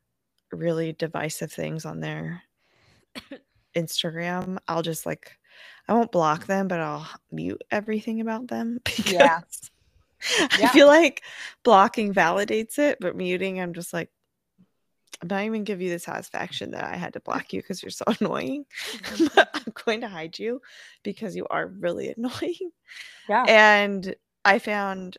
[0.52, 2.42] really divisive things on their
[3.76, 5.36] Instagram, I'll just like
[5.88, 9.40] I won't block them, but I'll mute everything about them because Yeah.
[10.52, 11.22] I feel like
[11.62, 14.10] blocking validates it, but muting, I'm just like,
[15.22, 17.90] I'm not even give you the satisfaction that I had to block you because you're
[17.90, 18.66] so annoying.
[19.34, 20.60] but I'm going to hide you
[21.02, 22.70] because you are really annoying.
[23.28, 23.44] Yeah.
[23.48, 24.14] And
[24.44, 25.16] I found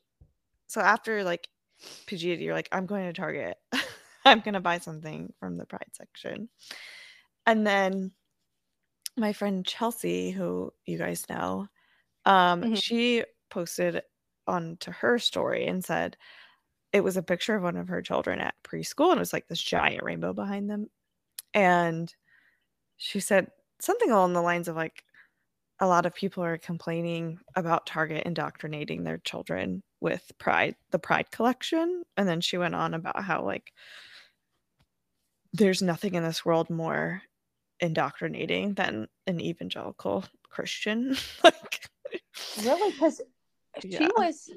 [0.67, 1.47] so after like
[2.07, 3.57] Pajita, you're like, I'm going to Target.
[4.25, 6.49] I'm gonna buy something from the Pride section.
[7.45, 8.11] And then
[9.15, 11.67] my friend Chelsea, who you guys know,
[12.25, 12.83] um, Mhm.
[12.83, 14.01] she posted
[14.47, 16.17] onto her story and said
[16.97, 19.47] it was a picture of one of her children at preschool and it was like
[19.47, 20.89] this giant rainbow behind them.
[21.53, 22.13] And
[22.97, 25.03] she said something along the lines of like
[25.79, 31.29] a lot of people are complaining about Target indoctrinating their children with Pride, the Pride
[31.31, 32.03] collection.
[32.17, 33.71] And then she went on about how like
[35.53, 37.21] there's nothing in this world more
[37.79, 41.15] indoctrinating than an evangelical Christian.
[41.43, 41.87] like
[42.63, 42.91] Really?
[42.91, 43.21] Because
[43.81, 44.49] she was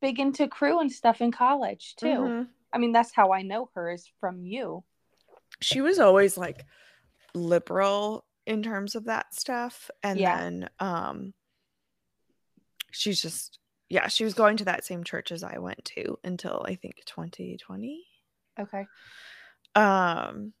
[0.00, 2.06] big into Cru and stuff in college too.
[2.06, 2.48] Mhm.
[2.72, 4.84] I mean, that's how I know her is from you.
[5.60, 6.64] she was always like
[7.34, 10.36] liberal in terms of that stuff and Yeah.
[10.36, 11.32] then um
[12.90, 16.64] she's just yeah she was going to that same church as i went to until
[16.66, 18.04] i think 2020
[18.58, 18.86] Okay.
[19.76, 20.52] um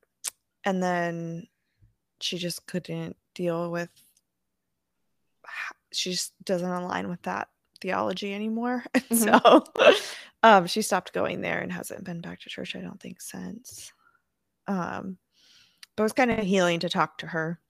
[0.64, 1.46] and then
[2.20, 3.90] she just couldn't deal with
[5.92, 7.48] she just doesn't align with that
[7.84, 9.64] theology anymore And so
[10.42, 13.92] um she stopped going there and hasn't been back to church i don't think since
[14.68, 15.18] um
[15.96, 17.60] but it was kind of healing to talk to her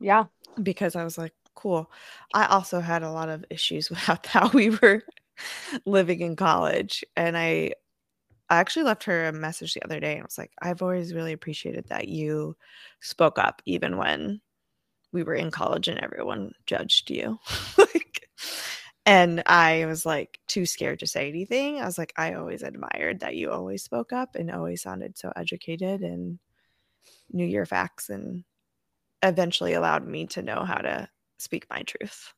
[0.00, 0.26] Yeah.
[0.62, 1.90] because I was like, cool.
[2.34, 5.02] I also had a lot of issues with how, how we were
[5.86, 7.04] living in college.
[7.16, 7.72] And I
[8.50, 11.14] I actually left her a message the other day and I was like, I've always
[11.14, 12.56] really appreciated that you
[13.00, 14.40] spoke up even when
[15.12, 17.38] we were in college and everyone judged you.
[17.78, 18.15] like
[19.06, 21.80] and I was like too scared to say anything.
[21.80, 25.32] I was like, I always admired that you always spoke up and always sounded so
[25.36, 26.38] educated and
[27.32, 28.44] knew your facts and
[29.22, 32.34] eventually allowed me to know how to speak my truth.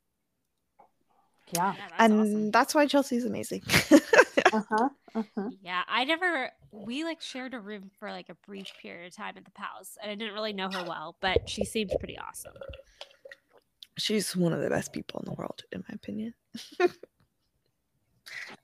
[1.52, 1.72] Yeah.
[1.74, 2.50] Yeah, that's and awesome.
[2.50, 3.62] that's why Chelsea's amazing.
[4.50, 4.88] Uh huh.
[5.14, 5.50] Uh huh.
[5.62, 6.50] Yeah, I never.
[6.72, 9.98] We like shared a room for like a brief period of time at the palace,
[10.02, 12.54] and I didn't really know her well, but she seemed pretty awesome.
[13.98, 16.34] She's one of the best people in the world, in my opinion.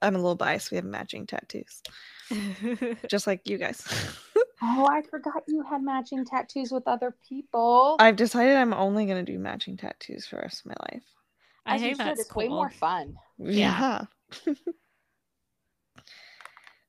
[0.02, 0.70] I'm a little biased.
[0.70, 1.82] We have matching tattoos,
[3.08, 3.82] just like you guys.
[4.66, 7.96] Oh, I forgot you had matching tattoos with other people.
[7.98, 11.02] I've decided I'm only going to do matching tattoos for the rest of my life.
[11.66, 12.06] I As you think should.
[12.06, 12.42] that's It's cool.
[12.44, 13.14] way more fun.
[13.36, 14.06] Yeah.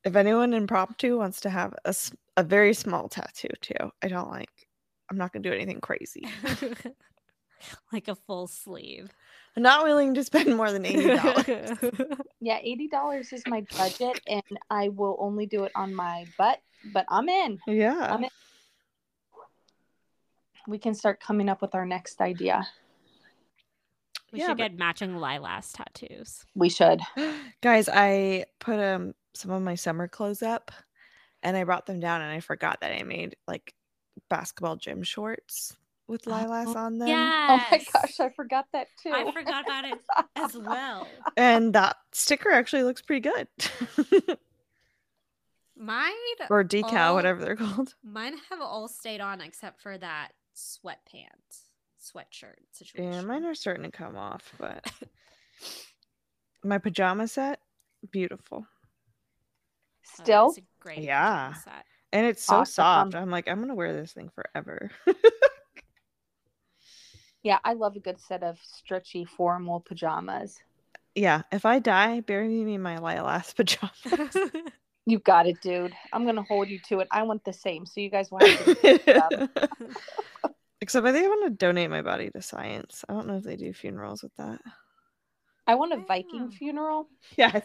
[0.05, 1.93] if anyone impromptu wants to have a,
[2.37, 4.67] a very small tattoo too, I don't like.
[5.11, 6.29] I'm not going to do anything crazy.
[7.93, 9.09] like a full sleeve.
[9.57, 11.77] I'm not willing to spend more than eighty dollars.
[12.41, 16.61] Yeah, eighty dollars is my budget, and I will only do it on my butt.
[16.93, 17.57] But I'm in.
[17.65, 18.13] yeah.
[18.13, 18.29] I'm in.
[20.67, 22.67] We can start coming up with our next idea.
[24.31, 26.45] we Yeah, should but- get matching lilas tattoos.
[26.55, 27.01] We should.
[27.61, 30.71] Guys, I put um some of my summer clothes up
[31.43, 33.73] and I brought them down and I forgot that I made like
[34.29, 35.75] basketball gym shorts
[36.07, 37.07] with oh, lilas oh, on them.
[37.07, 37.47] Yeah.
[37.49, 39.11] Oh my gosh, I forgot that too.
[39.11, 39.99] I forgot about it
[40.35, 41.07] as well.
[41.37, 43.47] And that sticker actually looks pretty good.
[45.77, 46.11] Mine,
[46.49, 47.95] or decal, all- whatever they're called.
[48.01, 51.63] mine have all stayed on except for that sweatpants,
[52.01, 53.11] sweatshirt situation.
[53.11, 54.89] Yeah, mine are starting to come off, but
[56.63, 57.59] my pajama set,
[58.09, 58.65] beautiful.
[58.65, 61.47] Oh, Still, it's a great Yeah.
[61.49, 61.85] pajama set.
[62.13, 62.73] And it's so Awesome.
[63.11, 63.15] soft.
[63.15, 64.91] I'm like, I'm gonna wear this thing forever.
[67.45, 70.59] Yeah, I love a good set of stretchy formal pajamas.
[71.13, 74.35] yeah, if I die, bury me in my lilas pajamas.
[75.07, 75.93] You got it, dude.
[76.11, 77.07] I'm gonna hold you to it.
[77.11, 78.65] I want the same, so you guys will have
[79.29, 79.49] to.
[80.81, 83.05] Except I think I want to donate my body to science.
[83.07, 84.59] I don't know if they do funerals with that.
[85.67, 87.07] I want a Viking funeral.
[87.37, 87.61] Yes.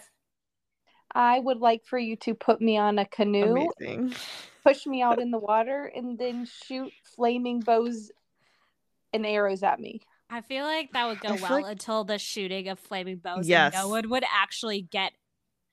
[1.14, 4.14] I would like for you to put me on a canoe, Amazing.
[4.62, 8.10] push me out in the water, and then shoot flaming bows
[9.12, 10.00] and arrows at me.
[10.28, 13.48] I feel like that would go well like- until the shooting of flaming bows.
[13.48, 13.74] Yes.
[13.74, 15.12] And no one would actually get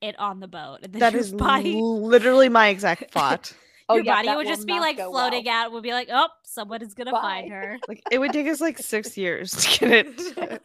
[0.01, 0.79] it on the boat.
[0.83, 3.53] And then That body, literally my exact thought.
[3.89, 5.65] Oh your yeah, body would just be like floating well.
[5.67, 5.71] out.
[5.71, 7.77] Would be like, oh, someone is gonna find her.
[7.87, 10.61] Like it would take us like six years to get it to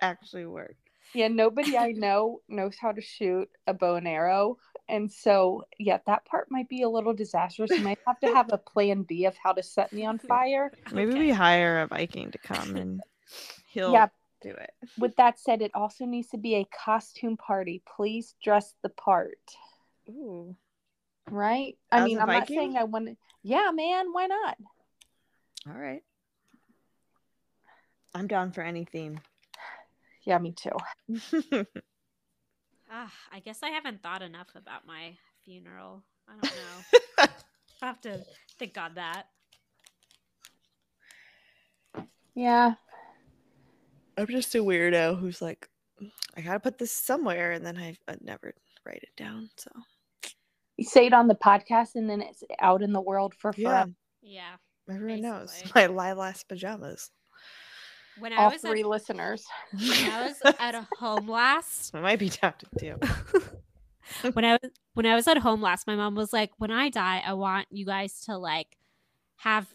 [0.00, 0.76] actually work.
[1.12, 4.58] Yeah, nobody I know knows how to shoot a bow and arrow.
[4.90, 7.70] And so, yeah, that part might be a little disastrous.
[7.70, 10.72] You might have to have a plan B of how to set me on fire.
[10.92, 11.20] Maybe Okay.
[11.20, 13.00] we hire a Viking to come and
[13.66, 14.08] he'll Yeah.
[14.42, 14.72] do it.
[14.98, 17.82] With that said, it also needs to be a costume party.
[17.96, 19.38] Please dress the part.
[20.08, 20.56] Ooh.
[21.30, 21.78] Right?
[21.92, 23.16] I mean, I'm not saying I want to.
[23.44, 24.56] Yeah, man, why not?
[25.68, 26.02] All right.
[28.12, 29.20] I'm down for any theme.
[30.24, 31.64] Yeah, me too.
[32.90, 36.02] Ah, I guess I haven't thought enough about my funeral.
[36.28, 37.26] I don't know.
[37.82, 38.24] I have to
[38.58, 39.26] think on that.
[42.34, 42.74] Yeah.
[44.18, 45.68] I'm just a weirdo who's like,
[46.36, 49.50] I gotta put this somewhere, and then I, I never write it down.
[49.56, 49.70] So
[50.76, 53.86] You say it on the podcast and then it's out in the world for yeah.
[54.22, 54.56] Yeah.
[54.90, 57.10] everyone knows my lilac pajamas.
[58.20, 59.44] When I All was three at, listeners.
[59.72, 62.96] when I was at a home last, I might be tempted too.
[64.32, 66.88] when I was when I was at home last, my mom was like, "When I
[66.90, 68.76] die, I want you guys to like
[69.38, 69.66] have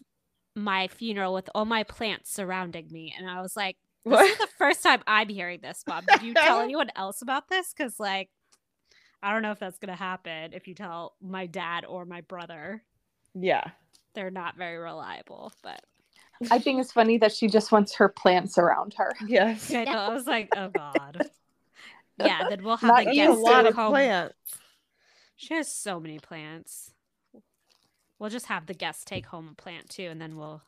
[0.54, 4.30] my funeral with all my plants surrounding me." And I was like, "This What?
[4.30, 6.04] is the first time I'm hearing this, Mom.
[6.08, 7.72] Did you tell anyone else about this?
[7.76, 8.30] Because like,
[9.22, 12.82] I don't know if that's gonna happen if you tell my dad or my brother.
[13.34, 13.64] Yeah.
[14.14, 15.80] They're not very reliable, but."
[16.50, 19.14] I think it's funny that she just wants her plants around her.
[19.26, 19.72] Yes.
[19.72, 19.92] I know.
[19.92, 21.30] I was like, oh god.
[22.18, 23.90] Yeah, then we'll have Not the That's a guests lot of home.
[23.92, 24.34] plants.
[25.36, 26.92] She has so many plants.
[28.18, 30.62] We'll just have the guests take home a plant too, and then we'll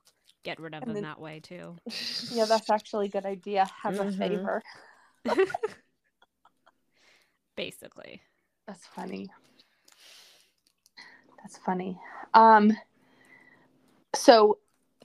[0.44, 1.76] get rid of And them then- that way too.
[2.32, 3.66] Yeah, that's actually a good idea.
[3.82, 4.18] Have a Mhm.
[4.18, 4.62] favor.
[7.56, 8.22] Basically.
[8.66, 9.28] That's funny.
[11.42, 11.98] That's funny.
[12.34, 12.76] Um
[14.14, 14.58] so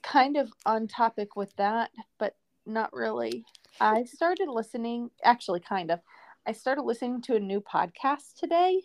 [0.04, 2.36] kind of on topic with that, but
[2.66, 3.46] not really.
[3.80, 6.00] I started listening, actually kind of.
[6.46, 8.82] I started listening to a new podcast today.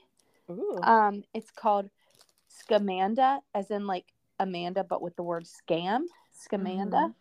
[0.50, 0.78] Ooh.
[0.82, 1.90] Um it's called
[2.48, 4.06] Scamanda as in like
[4.38, 6.02] Amanda but with the word scam.
[6.34, 7.12] Scamanda.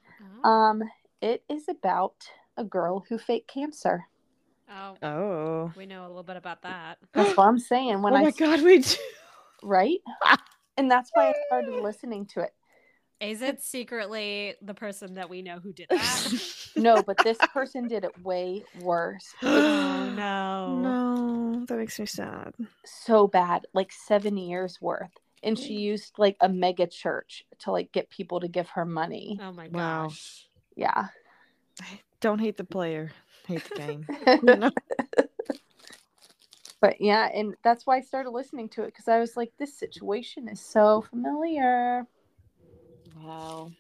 [0.44, 0.50] Oh.
[0.50, 0.84] Um
[1.22, 2.16] it is about
[2.56, 4.06] a girl who faked cancer.
[4.72, 5.72] oh, oh.
[5.76, 6.98] we know a little bit about that.
[7.14, 8.96] That's what I'm saying when oh I my god, we do.
[9.64, 10.00] right?
[10.78, 12.54] and that's why I started listening to it.
[13.20, 16.32] Is it secretly the person that we know who did that?
[16.80, 19.34] No, but this person did it way worse.
[19.44, 20.82] oh no.
[20.84, 22.54] No, that makes me sad.
[22.86, 25.10] So bad, like seven years worth.
[25.42, 29.40] And she used like a mega church to like get people to give her money.
[29.42, 30.10] Oh my Wow.
[30.10, 30.48] gosh.
[30.76, 31.08] Yeah.
[31.82, 33.12] I don't hate the player,
[33.48, 34.08] hate the game.
[34.44, 34.70] You
[36.80, 39.80] but yeah, and that's why I started listening to it because I was like, this
[39.80, 42.06] situation is so familiar.
[43.24, 43.72] Wow.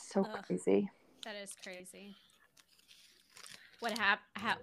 [0.00, 0.44] So Ugh.
[0.46, 0.90] crazy.
[1.24, 2.14] That is crazy.
[3.80, 4.58] What hap- ha-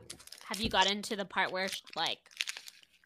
[0.46, 2.20] have you got into the part where sh- like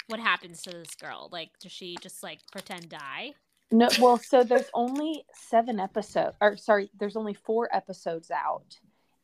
[0.08, 1.30] what happens to this girl?
[1.32, 3.34] Like does she just like pretend die?
[3.72, 8.78] No, well, so there's only seven episodes, or sorry, there's only four episodes out,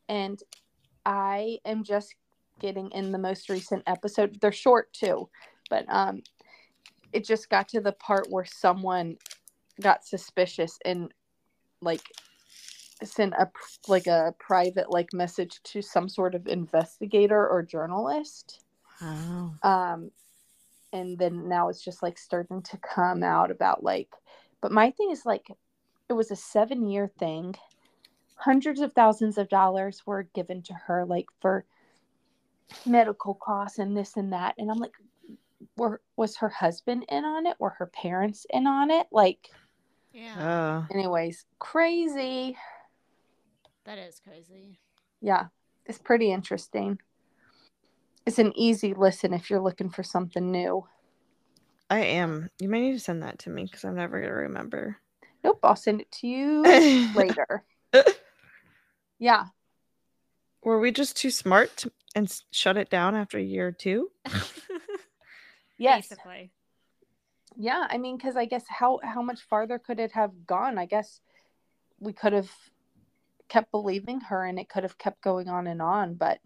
[0.07, 0.41] and
[1.05, 2.15] I am just
[2.59, 4.39] getting in the most recent episode.
[4.41, 5.29] They're short too,
[5.69, 6.23] but um,
[7.13, 9.17] it just got to the part where someone
[9.79, 11.13] got suspicious and
[11.81, 12.01] like
[13.03, 13.49] sent a
[13.87, 18.63] like a private like message to some sort of investigator or journalist.
[19.01, 19.53] Wow.
[19.63, 20.11] um
[20.91, 24.09] and then now it's just like starting to come out about like
[24.61, 25.47] but my thing is like
[26.09, 27.55] it was a seven year thing.
[28.35, 31.65] Hundreds of thousands of dollars were given to her like for
[32.85, 34.55] medical costs and this and that.
[34.57, 34.95] And i'm like
[35.77, 37.55] were was her husband in on it?
[37.59, 39.07] Were her parents in on it?
[39.11, 39.49] Like
[40.13, 40.35] Yeah.
[40.89, 40.93] Oh.
[40.93, 42.57] anyways crazy
[43.85, 44.79] that is crazy.
[45.21, 45.45] yeah
[45.85, 46.99] it's pretty interesting
[48.25, 50.85] it's an easy listen if you're looking for something new
[51.91, 52.51] I am.
[52.59, 54.97] You may need to send that to me because I'm never gonna remember.
[55.43, 56.61] nope i'll send it to you
[57.15, 57.63] later.
[59.19, 59.45] yeah.
[60.63, 64.11] Were we just too smart to, and shut it down after a year or two?
[65.81, 66.09] Yes.
[66.09, 66.51] Basically.
[67.59, 67.85] Yeah.
[67.87, 70.79] I mean, because I guess how how much farther could it have gone?
[70.79, 71.21] I guess
[71.99, 72.49] we could have
[73.49, 76.15] kept believing her, and it could have kept going on and on.
[76.15, 76.39] But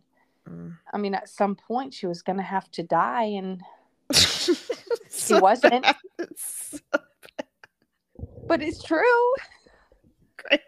[0.49, 0.78] Mm.
[0.91, 3.61] I mean, at some point, she was going to have to die, and
[4.14, 5.86] she wasn't.
[8.47, 9.34] but it's true.
[10.38, 10.59] Great.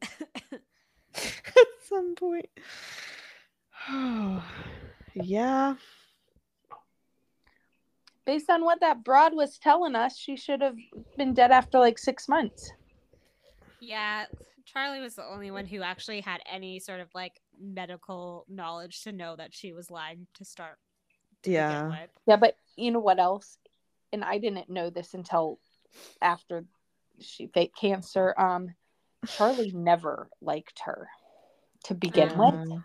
[1.14, 2.48] At some point.
[3.88, 4.44] Oh,
[5.14, 5.74] yeah.
[8.26, 10.76] Based on what that broad was telling us, she should have
[11.16, 12.70] been dead after like six months.
[13.80, 14.24] Yeah,
[14.64, 19.12] Charlie was the only one who actually had any sort of like medical knowledge to
[19.12, 20.78] know that she was lying to start.
[21.44, 21.88] To Yeah.
[21.88, 22.10] with.
[22.26, 23.58] Yeah, but you know what else?
[24.12, 25.60] And I didn't know this until
[26.20, 26.64] after
[27.20, 28.34] she faked cancer.
[28.38, 28.74] Um,
[29.28, 31.08] Charlie never liked her
[31.84, 32.54] to begin with.
[32.54, 32.84] Um,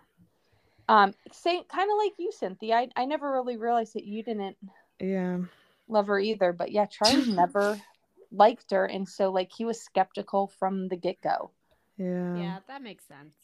[0.88, 2.76] Um, same kind of like you, Cynthia.
[2.76, 4.58] I, I never really realized that you didn't
[5.02, 5.38] yeah.
[5.88, 6.54] love her either.
[6.54, 7.80] But yeah, Charlie never
[8.32, 11.52] liked her, and so like he was skeptical from the get go.
[11.98, 12.36] Yeah.
[12.36, 13.36] Yeah, that makes sense.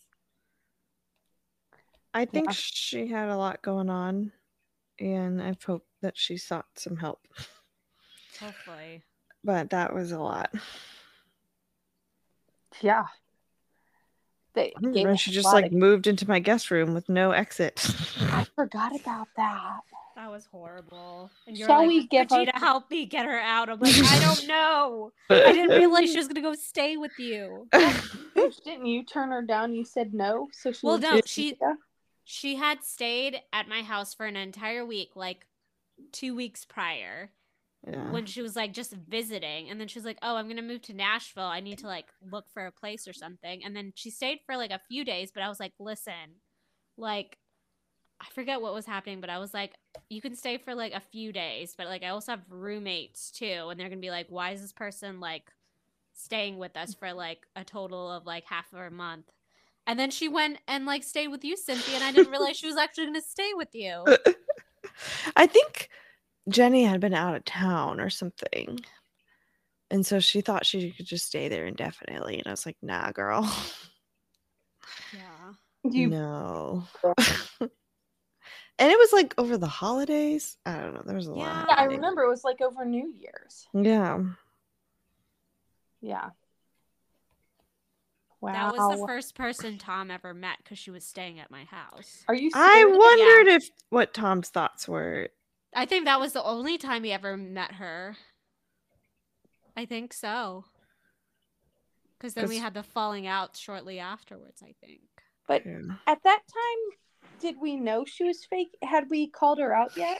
[2.13, 2.53] I think Yeah.
[2.55, 4.31] she had a lot going on,
[4.99, 7.27] and I've hoped that she sought some help.
[8.39, 9.03] Hopefully.
[9.43, 10.51] But that was a lot.
[12.81, 13.05] Yeah.
[14.53, 17.31] They I gave remember us she just like moved into my guest room with no
[17.31, 17.85] exit.
[18.19, 19.81] I forgot about that.
[20.17, 21.29] That was horrible.
[21.45, 23.69] And you're Shall like, we give her- help me get her out?
[23.69, 25.11] I'm like, I don't know.
[25.29, 27.67] I didn't realize she was gonna go stay with you.
[27.71, 29.73] Didn't you turn her down?
[29.73, 30.47] You said no.
[30.51, 31.77] So she Well, no, she- Cynthia?
[32.29, 35.45] She had stayed at my house for an entire week, like
[36.11, 37.31] two weeks prior,
[37.87, 38.11] yeah.
[38.11, 39.69] when she was like just visiting.
[39.69, 41.43] And then she was like, Oh, I'm gonna move to Nashville.
[41.43, 43.63] I need to like look for a place or something.
[43.63, 46.41] And then she stayed for like a few days, but I was like, Listen,
[46.97, 47.37] like
[48.19, 49.73] I forget what was happening, but I was like,
[50.09, 53.67] you can stay for like a few days, but like I also have roommates too,
[53.69, 55.51] and they're gonna be like, why is this person like
[56.13, 59.31] staying with us for like a total of like half of a month?
[59.85, 62.67] And then she went and like stayed with you, Cynthia, and I didn't realize she
[62.67, 64.03] was actually gonna stay with you.
[65.35, 65.89] I think
[66.49, 68.79] Jenny had been out of town or something.
[69.89, 72.37] And so she thought she could just stay there indefinitely.
[72.39, 73.49] And I was like, nah, girl.
[75.13, 75.53] Yeah.
[75.89, 76.83] You no.
[78.79, 80.57] and it was like over the holidays.
[80.65, 81.01] I don't know.
[81.05, 81.37] There was a Yeah.
[81.37, 81.65] lot.
[81.69, 83.67] Yeah, I remember it was like over New Year's.
[83.73, 84.23] Yeah.
[86.01, 86.29] Yeah.
[88.39, 88.53] Wow.
[88.53, 92.23] That was the first person Tom ever met because she was staying at my house.
[92.27, 92.97] Are you I serious?
[92.97, 95.29] wondered if what Tom's thoughts were.
[95.73, 98.15] I think that was the only time he ever met her.
[99.75, 100.65] I think so.
[102.17, 105.01] Because then we had the falling out shortly afterwards, I think.
[105.47, 105.81] But Yeah.
[106.07, 106.97] at that time,
[107.39, 108.75] did we know she was fake?
[108.81, 110.19] Had we called her out yet?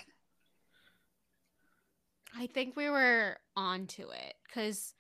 [2.38, 4.94] I think we were onto it because.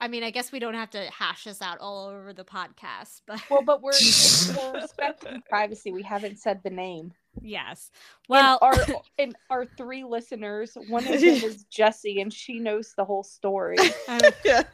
[0.00, 3.22] I mean, I guess we don't have to hash this out all over the podcast,
[3.26, 3.92] but Well, but we're,
[4.58, 5.92] we're respecting privacy.
[5.92, 7.12] We haven't said the name.
[7.40, 7.90] yes.
[8.28, 12.58] Well, Well, and our and our three listeners, one of them is Jessie, and she
[12.58, 13.78] knows the whole story.
[14.08, 14.64] um, yeah.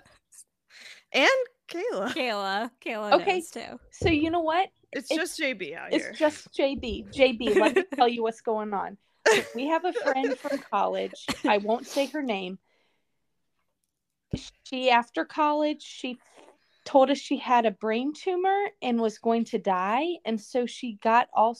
[1.13, 1.29] And
[1.69, 2.13] Kayla.
[2.15, 3.35] Kayla, Kayla Okay.
[3.37, 3.79] knows too.
[3.93, 4.69] So you know what?
[4.93, 6.13] It's, It's- just JB out It's here.
[6.15, 7.13] just JB.
[7.15, 8.97] JB, let me tell you what's going on.
[9.55, 11.27] We have a friend from college.
[11.47, 12.59] I won't say her name.
[14.65, 16.19] She, after college, she
[16.85, 20.07] told us she had a brain tumor and was going to die.
[20.25, 21.57] And so she got all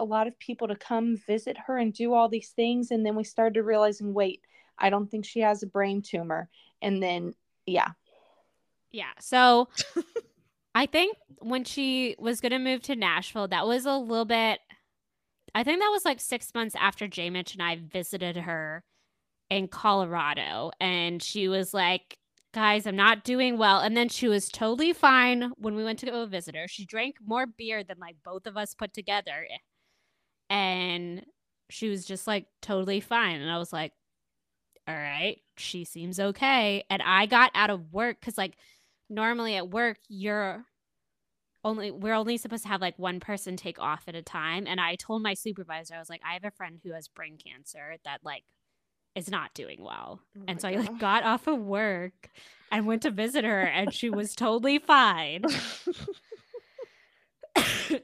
[0.00, 2.90] a lot of people to come visit her and do all these things.
[2.90, 4.42] And then we started realizing, wait,
[4.78, 6.48] I don't think she has a brain tumor.
[6.82, 7.34] And then,
[7.66, 7.90] yeah,
[8.90, 9.12] Yeah.
[9.20, 9.68] So
[10.74, 14.60] I think when she was going to move to Nashville, that was a little bit,
[15.54, 18.84] I think that was like six months after J Mitch and I visited her
[19.50, 20.70] in Colorado.
[20.80, 22.18] And she was like,
[22.54, 23.80] guys, I'm not doing well.
[23.80, 26.68] And then she was totally fine when we went to go visit her.
[26.68, 29.46] She drank more beer than like both of us put together.
[30.48, 31.24] And
[31.68, 33.40] she was just like totally fine.
[33.40, 33.92] And I was like,
[34.88, 36.84] all right, she seems okay.
[36.90, 38.56] And I got out of work because, like,
[39.10, 40.64] normally at work, you're
[41.62, 44.66] only, we're only supposed to have like one person take off at a time.
[44.66, 47.36] And I told my supervisor, I was like, I have a friend who has brain
[47.36, 48.44] cancer that, like,
[49.14, 50.20] is not doing well.
[50.38, 52.30] Oh and so I like got off of work
[52.70, 55.44] and went to visit her, and she was totally fine.
[57.56, 58.00] I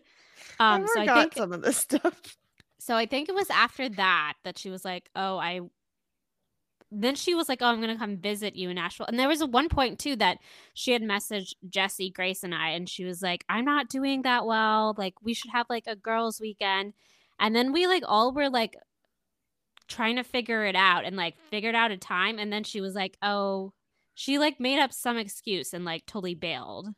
[0.59, 2.21] um, so I forgot think some of this stuff.
[2.79, 5.61] so I think it was after that that she was like, "Oh, I."
[6.91, 9.41] Then she was like, "Oh, I'm gonna come visit you in Nashville." And there was
[9.41, 10.39] a one point too that
[10.75, 14.47] she had messaged Jesse, Grace, and I, and she was like, "I'm not doing that
[14.47, 14.95] well.
[14.97, 16.95] Like, we should have like a girls' weekend."
[17.39, 18.77] And then we like all were like
[19.89, 22.39] trying to figure it out and like figured out a time.
[22.39, 23.73] And then she was like, "Oh,"
[24.15, 26.89] she like made up some excuse and like totally bailed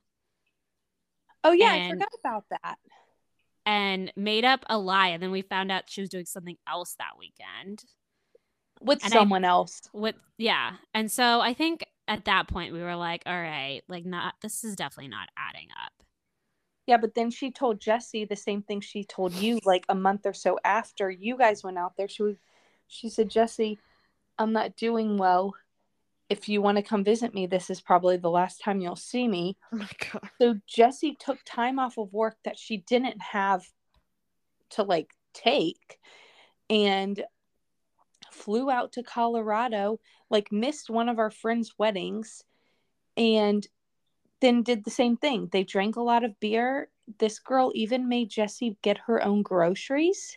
[1.45, 2.78] Oh yeah, I forgot about that.
[3.64, 5.09] and made up a lie.
[5.09, 7.84] And then we found out she was doing something else that weekend.
[8.81, 9.81] With And I- someone else.
[9.93, 14.05] with yeah and so i think at that point we were like all right like
[14.07, 15.93] not this is definitely not adding up
[16.87, 20.24] Yeah, but then she told Jesse the same thing she told you like a month
[20.24, 22.09] or so after you guys went out there.
[22.09, 22.37] She was,
[22.87, 23.79] she said, Jesse,
[24.39, 25.55] I'm not doing well.
[26.31, 29.29] if you want to come visit me, this is probably the last time you'll see
[29.29, 29.59] me.
[29.72, 30.31] Oh my god.
[30.41, 33.66] So Jesse took time off of work that she didn't have
[34.70, 35.99] to like take
[36.70, 37.22] and
[38.39, 42.45] flew out to Colorado, like missed one of our friends' weddings
[43.16, 43.66] and
[44.41, 45.49] then did the same thing.
[45.51, 46.89] They drank a lot of beer.
[47.18, 50.36] This girl even made Jesse get her own groceries.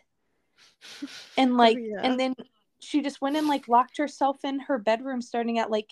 [1.38, 2.02] And oh, like yeah.
[2.04, 2.36] and then
[2.80, 5.91] she just went and like locked herself in her bedroom starting at like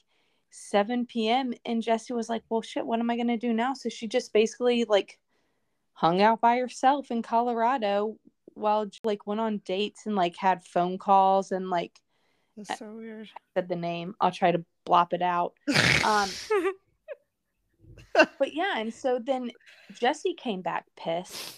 [0.51, 1.53] 7 p.m.
[1.65, 4.07] and Jesse was like, "Well, shit, what am I going to do now?" So she
[4.07, 5.19] just basically like
[5.93, 8.17] hung out by herself in Colorado
[8.59, 11.99] while like went on dates and like had phone calls and like
[12.57, 13.29] That's so weird.
[13.55, 14.15] said the name.
[14.19, 15.53] I'll try to blop it out.
[16.03, 16.29] Um
[18.39, 19.51] but yeah, and so then
[19.93, 21.55] Jesse came back pissed.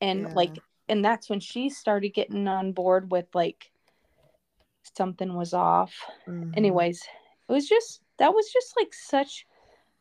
[0.00, 0.34] And Yeah.
[0.34, 3.70] like and that's when she started getting on board with like
[4.96, 5.94] something was off.
[6.28, 6.56] Mhm.
[6.56, 7.02] Anyways,
[7.48, 9.46] it was just that was just like such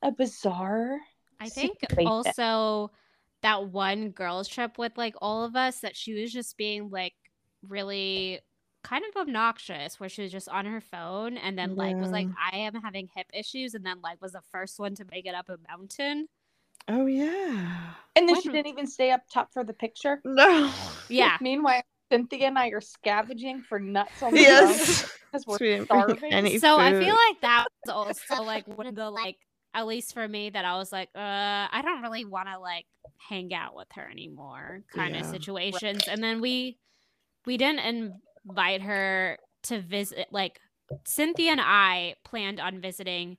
[0.01, 0.99] a bizarre
[1.39, 2.07] I think situation.
[2.07, 2.91] also
[3.43, 7.13] that one girls trip with like all of us that she was just being like
[7.67, 8.39] really
[8.83, 12.27] kind of obnoxious where she was just on her phone and then like was like
[12.51, 15.35] I am having hip issues and then like was the first one to make it
[15.35, 16.27] up a mountain.
[16.89, 17.93] Oh yeah.
[18.15, 20.19] And then What she didn't even stay up top for the picture.
[20.25, 20.69] No.
[21.09, 21.37] Yeah.
[21.41, 21.81] Meanwhile,
[22.11, 25.09] Cynthia and I are scavenging for nuts on the Yes.
[25.31, 26.33] because We we're didn't starving.
[26.33, 29.37] any so I feel like that was also like one of the like
[29.73, 31.19] at least for me that I was like, uh,
[31.71, 32.85] I don't really want to like
[33.29, 35.31] hang out with her anymore kind of Yeah.
[35.31, 36.03] situations.
[36.07, 36.77] And then we
[37.45, 40.59] we didn't invite her to visit like
[41.05, 43.37] Cynthia and I planned on visiting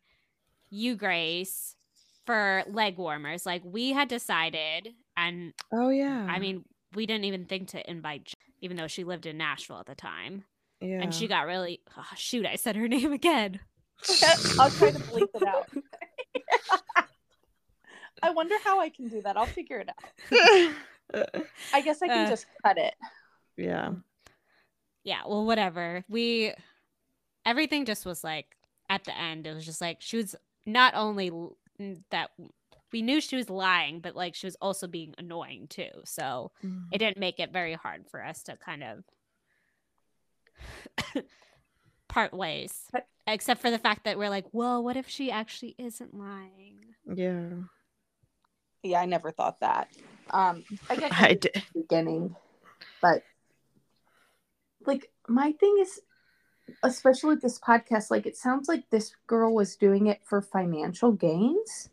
[0.71, 1.77] you, Grace,
[2.27, 3.47] for leg warmers.
[3.47, 6.27] Like we had decided and Oh yeah.
[6.29, 6.65] I mean
[6.95, 9.95] we didn't even think to invite J- even though she lived in Nashville at the
[9.95, 10.45] time.
[10.81, 11.01] yeah.
[11.03, 13.61] And she got really oh, shoot, I said her name again.
[14.59, 15.69] I'll try to bleep it out.
[18.23, 19.37] I wonder how I can do that.
[19.37, 20.75] I'll figure it out.
[21.73, 22.31] I guess I can Uh.
[22.31, 22.95] just cut it.
[23.57, 23.93] yeah.
[25.05, 26.53] yeah well whatever we
[27.45, 28.47] everything just was like
[28.89, 30.35] at the end it was just like she was
[30.67, 31.31] not only
[32.11, 32.31] that
[32.91, 36.87] we knew she was lying but like she was also being annoying too so Mhm.
[36.93, 39.05] it didn't make it very hard for us to kind of
[42.15, 45.75] part ways But- except for the fact that we're like well what if she actually
[45.79, 47.49] isn't lying Yeah.
[48.83, 49.89] Yeah, I never thought that.
[50.31, 51.63] Um, I guess I did.
[51.75, 52.37] beginning,
[53.01, 53.23] but
[54.87, 56.01] like my thing is,
[56.83, 61.13] especially with this podcast, like it sounds like this girl was doing it for financial
[61.13, 61.89] gains,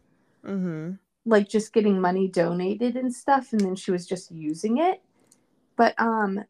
[0.45, 0.93] Mm-hmm.
[1.25, 5.01] like just getting money donated and stuff, and then she was just using it.
[5.77, 6.43] But um,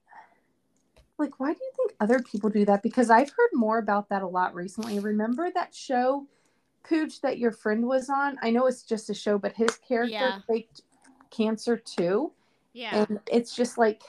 [1.22, 2.84] like, why do you think other people do that?
[2.84, 5.00] Because I've heard more about that a lot recently.
[5.00, 6.28] Remember that show?
[6.84, 8.38] Pooch that your friend was on.
[8.42, 10.40] I know it's just a show, but his character Yeah.
[10.48, 10.82] faked
[11.30, 12.34] cancer too.
[12.74, 14.02] yeah And it's just like,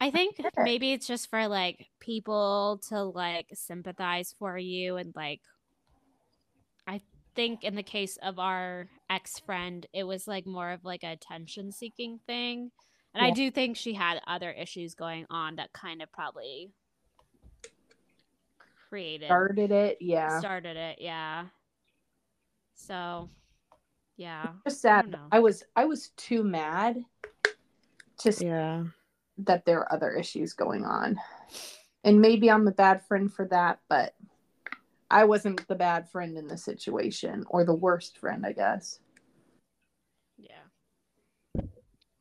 [0.00, 5.40] I think maybe it's just for like people to like sympathize for you and like
[6.86, 7.00] I
[7.36, 11.12] think in the case of our ex friend, it was like more of like a
[11.12, 12.72] attention seeking thing.
[13.14, 16.70] And I do think she had other issues going on that kind of probably
[18.88, 19.98] created started it.
[20.00, 20.38] Yeah.
[20.38, 21.46] started it, yeah.
[22.74, 23.28] So
[24.16, 24.48] yeah.
[24.66, 25.10] just I sad.
[25.10, 25.28] don't.
[25.30, 27.04] I was I was too mad
[28.18, 28.84] to see Yeah.
[29.38, 31.18] that there are other issues going on.
[32.04, 34.14] And maybe I'm a bad friend for that, but
[35.10, 38.98] I wasn't the bad friend in the situation or the worst friend, I guess.
[40.38, 41.62] Yeah.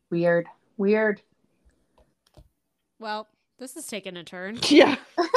[0.10, 0.48] Weird.
[0.82, 1.22] Weird.
[2.98, 3.28] Well,
[3.60, 4.58] this is taking a turn.
[4.68, 4.96] Yeah.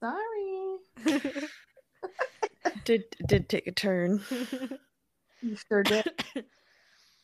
[0.00, 0.78] Sorry.
[2.84, 4.20] Did did take a turn.
[5.40, 6.04] You sure did.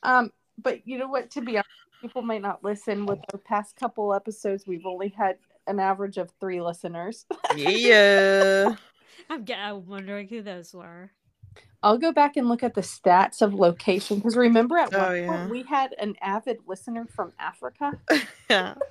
[0.04, 1.30] Um, but you know what?
[1.32, 1.68] To be honest,
[2.00, 3.04] people might not listen.
[3.06, 7.26] With the past couple episodes, we've only had an average of three listeners.
[7.56, 8.76] Yeah.
[9.28, 11.10] I'm, ge- I'm wondering who those were.
[11.82, 15.26] I'll go back and look at the stats of location because remember at one Oh,
[15.26, 17.92] point we had an avid listener from Africa.
[18.50, 18.74] yeah.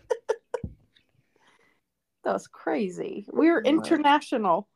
[2.25, 3.25] That was crazy.
[3.31, 3.87] We were It was.
[3.87, 4.67] international.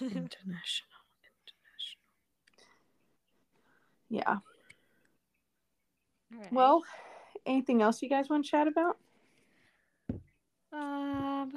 [0.00, 0.88] International.
[4.10, 4.24] Yeah.
[4.26, 4.40] All
[6.40, 6.52] right.
[6.52, 6.82] Well,
[7.46, 8.98] anything else you guys want to chat about?
[10.72, 11.52] um,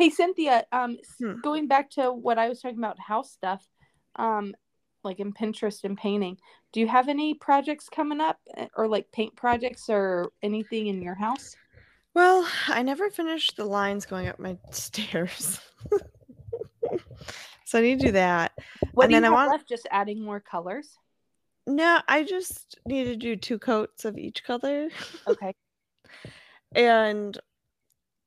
[0.00, 1.40] Hey Cynthia, um Hmm.
[1.42, 3.62] going back to what I was talking about house stuff,
[4.16, 4.54] um
[5.04, 6.38] like in Pinterest and painting.
[6.72, 11.02] Do you have any projects coming up eh, or like paint projects or anything in
[11.02, 11.54] your house?
[12.14, 15.60] Well, I never finished the lines going up my stairs.
[17.66, 18.52] so I need to do that.
[18.92, 19.68] What And do then I want- left?
[19.68, 20.96] Just adding more colors.
[21.66, 24.88] No, I just need to do two coats of each color.
[25.28, 25.54] Okay.
[26.74, 27.38] and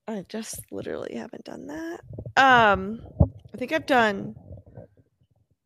[0.08, 2.02] I just literally haven't done that.
[2.36, 3.02] Um,
[3.54, 4.36] I think I've done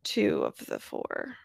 [0.04, 1.36] two of the four.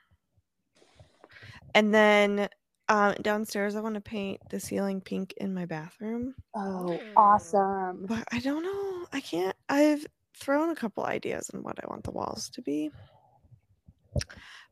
[1.73, 2.49] And then
[2.89, 6.35] um, downstairs, I want to paint the ceiling pink in my bathroom.
[6.55, 8.05] Oh, awesome.
[8.05, 9.07] But I don't know.
[9.11, 9.55] I can't.
[9.69, 10.05] I've
[10.39, 12.91] thrown a couple ideas on what I want the walls to be.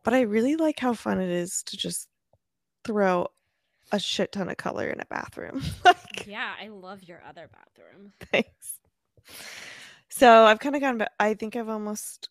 [0.03, 2.07] But I really like how fun it is to just
[2.83, 3.27] throw
[3.91, 5.61] a shit ton of color in a bathroom.
[5.85, 8.13] like, Yeah, I love your other bathroom.
[8.31, 8.79] thanks.
[10.09, 12.29] So I've kind of gone, but I think I've almost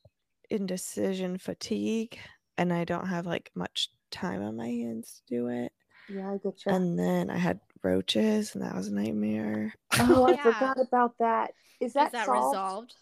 [0.51, 2.19] indecision fatigue,
[2.59, 5.73] and I don't have like much time on my hands to do it.
[6.09, 6.73] Yeah, I get you.
[6.73, 9.75] And then I had roaches, and that was a nightmare.
[9.99, 10.43] oh, I Yeah.
[10.43, 11.53] forgot about that.
[11.81, 12.55] Is that, Is that solved?
[12.55, 12.95] resolved?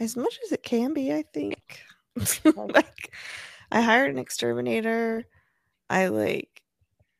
[0.00, 1.82] as much as it can be, I think.
[2.56, 3.12] like,
[3.70, 5.24] I hired an exterminator.
[5.90, 6.62] I like,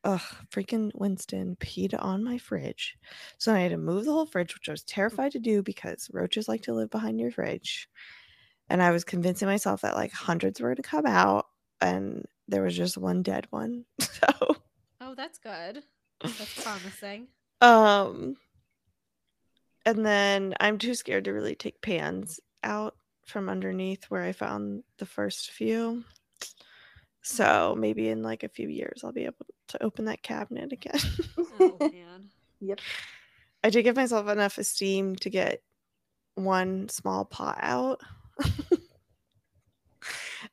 [0.05, 2.97] ugh, freaking Winston peed on my fridge.
[3.39, 6.09] So I had to move the whole fridge, which I was terrified to do because
[6.13, 7.89] roaches like to live behind your fridge.
[8.69, 11.47] And I was convincing myself that like hundreds were going to come out,
[11.81, 13.85] and there was just one dead one.
[14.01, 14.57] So,
[15.01, 15.83] Oh, that's good.
[16.23, 17.27] That's promising.
[17.61, 18.37] um,
[19.85, 22.97] and then I'm too scared to really take pans out
[23.27, 26.05] from underneath where I found the first few.
[27.23, 31.01] So maybe in like a few years I'll be able to open that cabinet again.
[31.61, 32.31] Oh man.
[32.61, 32.81] Yep.
[33.63, 35.63] I did give myself enough esteem to get
[36.35, 38.01] one small pot out.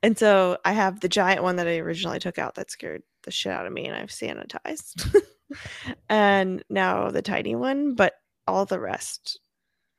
[0.03, 3.31] and so I have the giant one that I originally took out that scared the
[3.31, 5.15] shit out of me and I've sanitized.
[6.09, 8.13] and now the tiny one, but
[8.47, 9.39] all the rest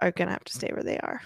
[0.01, 1.23] are going to have to stay where they are.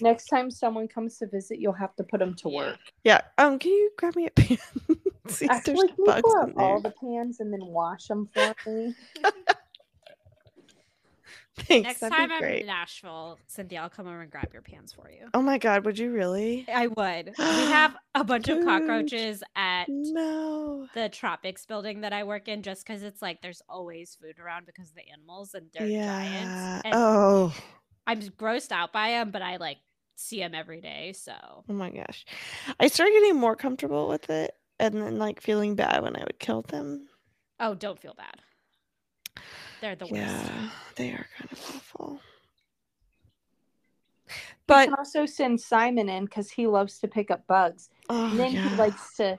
[0.00, 2.78] Next time someone comes to visit, you'll have to put them to work.
[3.04, 3.20] yeah.
[3.38, 4.58] Um, can you grab me a pan?
[5.28, 7.64] See if Actually, there's can you bugs pull in out all the pans and then
[7.64, 8.94] wash them for me?
[11.56, 11.84] Thanks.
[11.86, 12.60] Next that'd time be I'm great.
[12.62, 15.28] in Nashville, Cynthia, I'll come over and grab your pans for you.
[15.34, 16.66] Oh my god, would you really?
[16.68, 17.26] I would.
[17.38, 18.66] We have a bunch of Dude.
[18.66, 20.88] cockroaches at No.
[20.94, 24.66] the tropics building that I work in just because it's like there's always food around
[24.66, 26.06] because of the animals and they're Yeah.
[26.06, 26.82] giants.
[26.86, 27.54] And Oh.
[28.06, 29.78] I'm grossed out by them, but I like
[30.16, 31.12] see them every day.
[31.12, 31.32] So
[31.68, 32.24] Oh my gosh.
[32.78, 36.38] I started getting more comfortable with it and then like feeling bad when I would
[36.38, 37.08] kill them.
[37.60, 38.40] oh, don't feel bad.
[39.80, 40.14] They're the worst.
[40.14, 42.20] yeah, they are kind of awful.
[44.66, 47.90] But But you also send Simon in because he loves to pick up bugs.
[48.08, 48.68] oh, And then yeah.
[48.68, 49.38] he likes to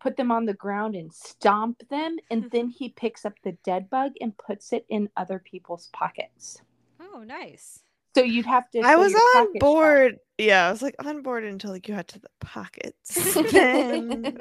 [0.00, 2.18] put them on the ground and stomp them.
[2.30, 6.60] And then he picks up the dead bug and puts it in other people's pockets.
[7.00, 7.80] Oh, nice.
[8.14, 8.80] So you'd have to.
[8.80, 10.16] I was on pocket board.
[10.38, 13.34] Yeah, I was like on board until like you got to the pockets.
[13.52, 14.38] then,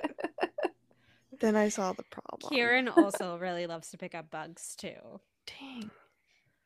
[1.40, 2.50] then I saw the problem.
[2.52, 5.20] Kieran also really loves to pick up bugs too.
[5.48, 5.92] Dang.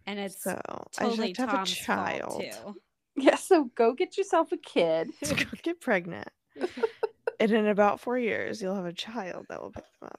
[0.06, 0.60] And it's So
[0.94, 2.32] totally I just have to have a Tom's child.
[2.32, 2.44] fault
[2.76, 2.82] too.
[3.20, 5.10] Yeah, so go get yourself a kid.
[5.24, 6.30] to go get pregnant.
[7.40, 10.10] and in about four years, you'll have a child that will pick them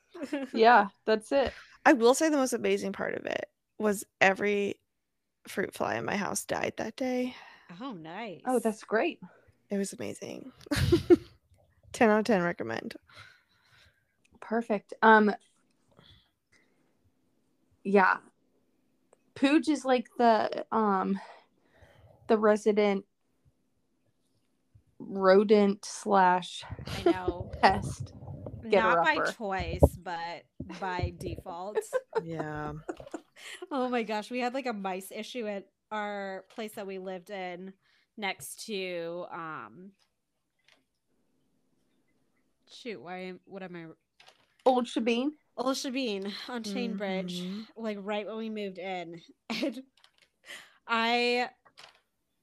[0.43, 0.49] up.
[0.53, 1.53] Yeah, that's it.
[1.87, 3.47] I will say the most amazing part of it
[3.79, 4.81] was every
[5.49, 7.35] fruit fly in my house died that day.
[7.81, 8.43] Oh, nice.
[8.47, 9.21] Oh, that's great.
[9.71, 10.53] It was amazing.
[11.93, 12.97] 10 out of 10 recommend.
[14.41, 14.95] Perfect.
[15.03, 15.35] Um
[17.85, 18.19] yeah.
[19.35, 21.19] Pooge is like the um
[22.29, 23.05] the resident
[24.99, 27.51] rodent slash I know.
[27.63, 28.13] pest.
[28.63, 30.43] Not by choice, but
[30.81, 31.79] by default.
[32.23, 32.73] Yeah.
[33.71, 37.31] oh my gosh, we had like a mice issue at our place that we lived
[37.31, 37.73] in
[38.17, 39.93] next to um
[42.71, 43.87] shoot, why am what am I
[44.67, 45.31] Old Shabine.
[45.57, 47.67] Old Shabine on Chainbridge, Mhm.
[47.77, 49.21] like right when we moved in.
[49.51, 49.83] And
[50.87, 51.51] I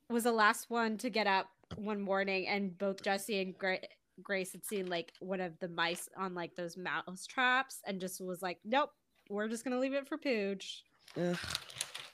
[0.09, 3.79] was the last one to get up one morning, and both Jesse and Gra-
[4.21, 8.21] Grace had seen like one of the mice on like those mouse traps, and just
[8.21, 8.91] was like, "Nope,
[9.29, 10.83] we're just gonna leave it for Pooge."
[11.17, 11.37] Ugh.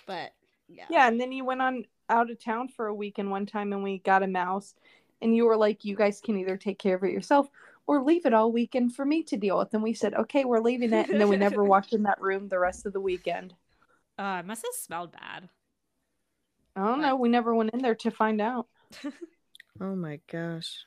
[0.05, 0.33] But
[0.67, 3.73] yeah, Yeah, and then you went on out of town for a weekend one time
[3.73, 4.75] and we got a mouse
[5.21, 7.47] and you were like, You guys can either take care of it yourself
[7.87, 9.73] or leave it all weekend for me to deal with.
[9.73, 11.09] And we said, Okay, we're leaving it.
[11.09, 13.53] And then we never walked in that room the rest of the weekend.
[14.19, 15.49] uh, it must have smelled bad.
[16.75, 17.15] I don't know.
[17.15, 18.67] We never went in there to find out.
[19.79, 20.85] Oh my gosh.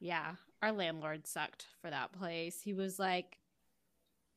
[0.00, 2.60] Yeah, our landlord sucked for that place.
[2.62, 3.37] He was like,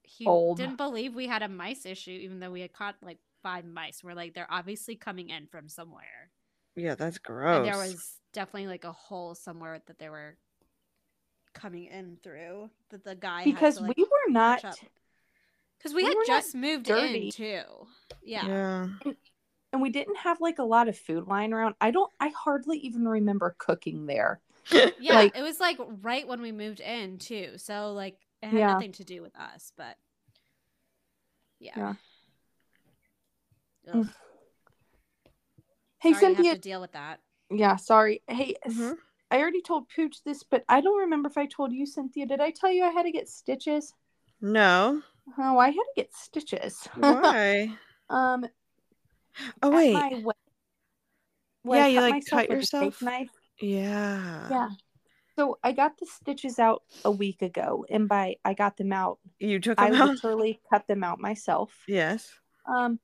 [0.04, 0.58] he Old.
[0.58, 4.04] didn't believe we had a mice issue, even though we had caught like five mice.
[4.04, 6.32] Where like they're obviously coming in from somewhere.
[6.76, 7.66] Yeah, that's gross.
[7.66, 10.38] And there was definitely like a hole somewhere that they were
[11.54, 14.62] coming in through that the guy because had to, like, we were not.
[15.78, 17.26] Because we, we had just moved dirty.
[17.26, 17.62] in too.
[18.24, 18.48] Yeah.
[18.48, 18.88] yeah.
[19.74, 21.76] and we didn't have like a lot of food lying around.
[21.82, 24.40] I don't I hardly even remember cooking there.
[25.00, 25.16] Yeah.
[25.16, 27.54] Like- it was like right when we moved in too.
[27.58, 28.74] So like it had Yeah.
[28.74, 29.98] nothing to do with us, but
[31.60, 31.74] yeah.
[31.76, 31.94] Yeah.
[36.00, 37.20] Hey Sorry you Cynthia, have to deal with that.
[37.52, 38.24] yeah, sorry.
[38.28, 38.98] Hey, s- Mhm.
[39.30, 42.26] I already told Pooch this, but I don't remember if I told you, Cynthia.
[42.26, 43.94] Did I tell you I had to get stitches?
[44.42, 45.04] No.
[45.38, 46.88] Oh, I had to get stitches.
[46.96, 47.78] Why?
[48.10, 48.46] um,
[49.62, 49.94] Oh wait.
[49.94, 50.36] my wed-
[51.78, 53.02] Yeah, you, like, cut with a steak yourself?
[53.04, 53.30] Knife.
[53.62, 54.48] Yeah.
[54.50, 54.70] Yeah.
[55.38, 59.20] So I got the stitches out a week ago, and by I got them out,
[59.40, 60.10] You took I them out.
[60.10, 61.72] literally cut them out myself.
[61.88, 62.32] Yes.
[62.66, 63.00] Um,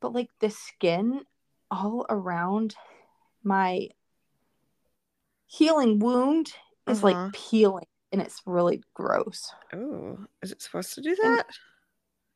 [0.00, 1.20] but like the skin
[1.70, 2.74] all around
[3.44, 3.88] my
[5.46, 6.52] healing wound
[6.86, 7.06] is Uh-huh.
[7.26, 9.52] like peeling, and it's really gross.
[9.72, 11.44] Oh, is it supposed to do that?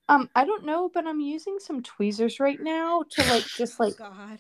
[0.09, 3.97] Um, I don't know, but I'm using some tweezers right now to like just like
[3.97, 4.39] God.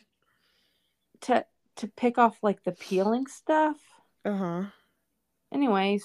[1.22, 1.44] to
[1.76, 3.76] to pick off like the peeling stuff.
[4.24, 4.64] Uh huh.
[5.52, 6.04] Anyways,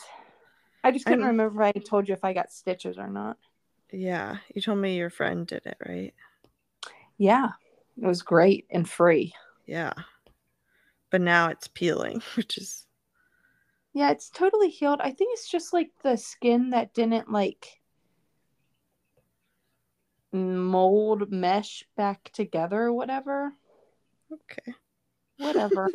[0.83, 3.37] I just couldn't I'm- remember if I told you if I got stitches or not.
[3.91, 4.37] Yeah.
[4.53, 6.13] You told me your friend did it, right?
[7.17, 7.49] Yeah,
[8.01, 9.33] it was great and free.
[9.65, 9.93] Yeah.
[11.09, 12.85] But now it's peeling, which is
[13.93, 14.99] Yeah, it's totally healed.
[15.01, 17.79] I think it's just like the skin that didn't like
[20.33, 23.53] mold mesh back together or whatever.
[24.31, 24.73] okay.
[25.37, 25.89] Whatever.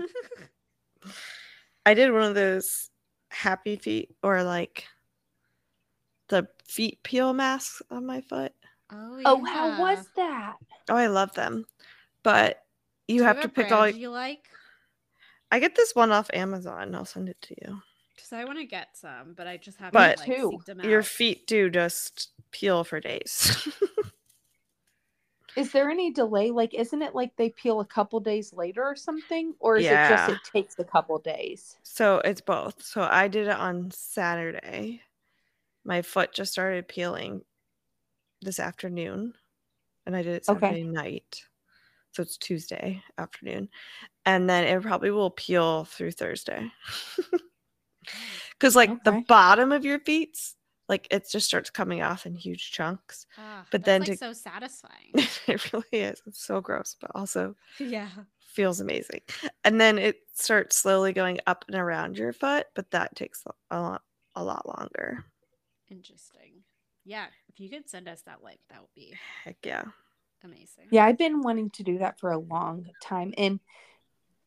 [1.86, 2.88] I did one of those
[3.32, 4.84] happy feet or like
[6.28, 8.52] the feet peel masks on my foot.
[8.90, 9.22] Oh, yeah.
[9.26, 10.56] oh, how was that?
[10.90, 11.64] Oh, I love them.
[12.22, 12.62] But
[13.08, 14.44] you Do have a to pick all brand you like.
[15.50, 16.94] I get this one off Amazon.
[16.94, 17.82] I'll send it to you.
[18.14, 20.60] Because I want to get some, but I just haven't But- like, Me too.
[20.66, 23.68] seeked Your feet do just peel for days.
[25.56, 26.50] Is there any delay?
[26.50, 29.54] Like, isn't it like they peel a couple days later or something?
[29.60, 31.76] Or is it just it takes a couple days?
[31.82, 32.82] so it's both.
[32.82, 35.02] So I did it on Saturday.
[35.84, 37.42] My foot just started peeling
[38.40, 39.34] this afternoon.
[40.06, 40.60] And I did it Okay.
[40.60, 41.44] Saturday night.
[42.12, 43.68] So it's Tuesday afternoon.
[44.26, 46.70] And then it probably will peel through Thursday.
[48.58, 50.38] Because like the bottom of your feet,
[50.88, 53.26] like it just starts coming off in huge chunks.
[53.38, 55.12] Ah, but that's, then like, to- so satisfying.
[55.46, 56.22] it really is.
[56.26, 58.08] It's so gross, but also yeah.
[58.40, 59.20] feels amazing.
[59.64, 63.80] And then it starts slowly going up and around your foot, but that takes a
[63.80, 64.02] lot
[64.34, 65.24] a lot longer.
[65.90, 66.62] Interesting.
[67.04, 67.26] Yeah.
[67.48, 69.14] If you could send us that link, that would be
[69.44, 69.84] Heck yeah.
[70.42, 70.88] amazing.
[70.90, 73.34] Yeah, I've been wanting to do that for a long time.
[73.36, 73.60] And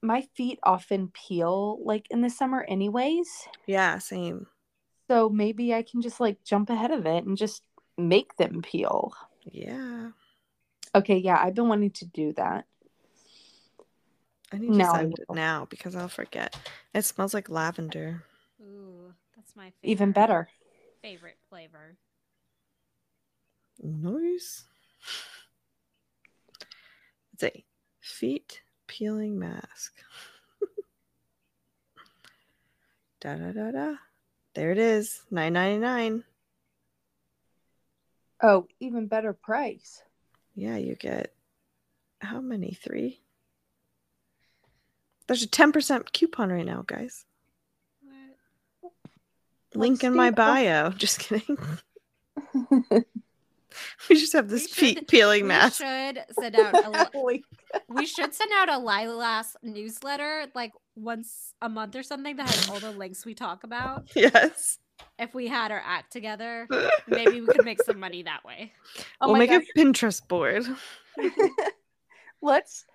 [0.02, 3.30] my feet often peel like in the summer, anyways.
[3.68, 4.48] Yeah, same.
[5.08, 7.64] So maybe I can just like jump ahead of it and just
[7.98, 9.14] make them peel.
[9.52, 10.12] Yeah.
[10.94, 12.66] Okay, yeah, I've been wanting to do that.
[14.52, 16.56] I need to No, send it now because I'll forget.
[16.94, 18.24] It smells like lavender.
[18.62, 19.92] Ooh, that's my favorite.
[19.92, 20.50] Even better.
[21.02, 21.98] Favorite flavor.
[23.84, 24.64] Nice.
[27.34, 27.66] It's a
[28.00, 29.94] feet peeling mask.
[33.20, 33.96] da da da da.
[34.56, 35.22] There it is.
[35.30, 36.24] Nine ninety nine.
[38.42, 40.02] Oh, even better price.
[40.56, 41.34] Yeah, you get
[42.20, 42.72] how many?
[42.72, 43.22] Three?
[45.28, 47.26] There's a 10% coupon right now, guys.
[48.82, 48.94] What?
[49.74, 50.90] Link Let's in my bio.
[50.98, 51.58] Just kidding.
[54.10, 55.78] we just have this We should- peeling We mask.
[55.78, 57.08] should send out a
[57.90, 62.70] we should send out a LYLAS newsletter like once a month or something that has
[62.70, 64.08] all the links we talk about.
[64.16, 64.78] Yes.
[65.20, 66.68] If we had our act together,
[67.06, 68.72] maybe we could make some money that way.
[69.20, 69.64] oh we'll make gosh.
[69.76, 70.66] a Pinterest board.
[72.42, 72.86] Let's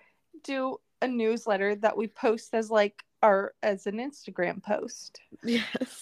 [0.45, 5.20] do a newsletter that we post as like our as an Instagram post.
[5.45, 5.99] Yes.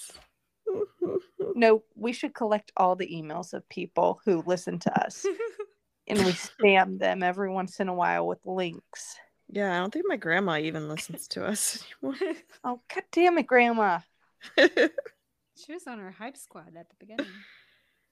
[1.59, 5.25] No, we should collect all the emails of people who listen to us
[6.07, 9.17] and we spam them every once in a while with links.
[9.49, 12.15] yeah, I don't think my grandma even listens to us anymore.
[12.63, 13.99] Oh, god damn it, Grandma.
[14.57, 17.25] she was on our hype squad at the beginning.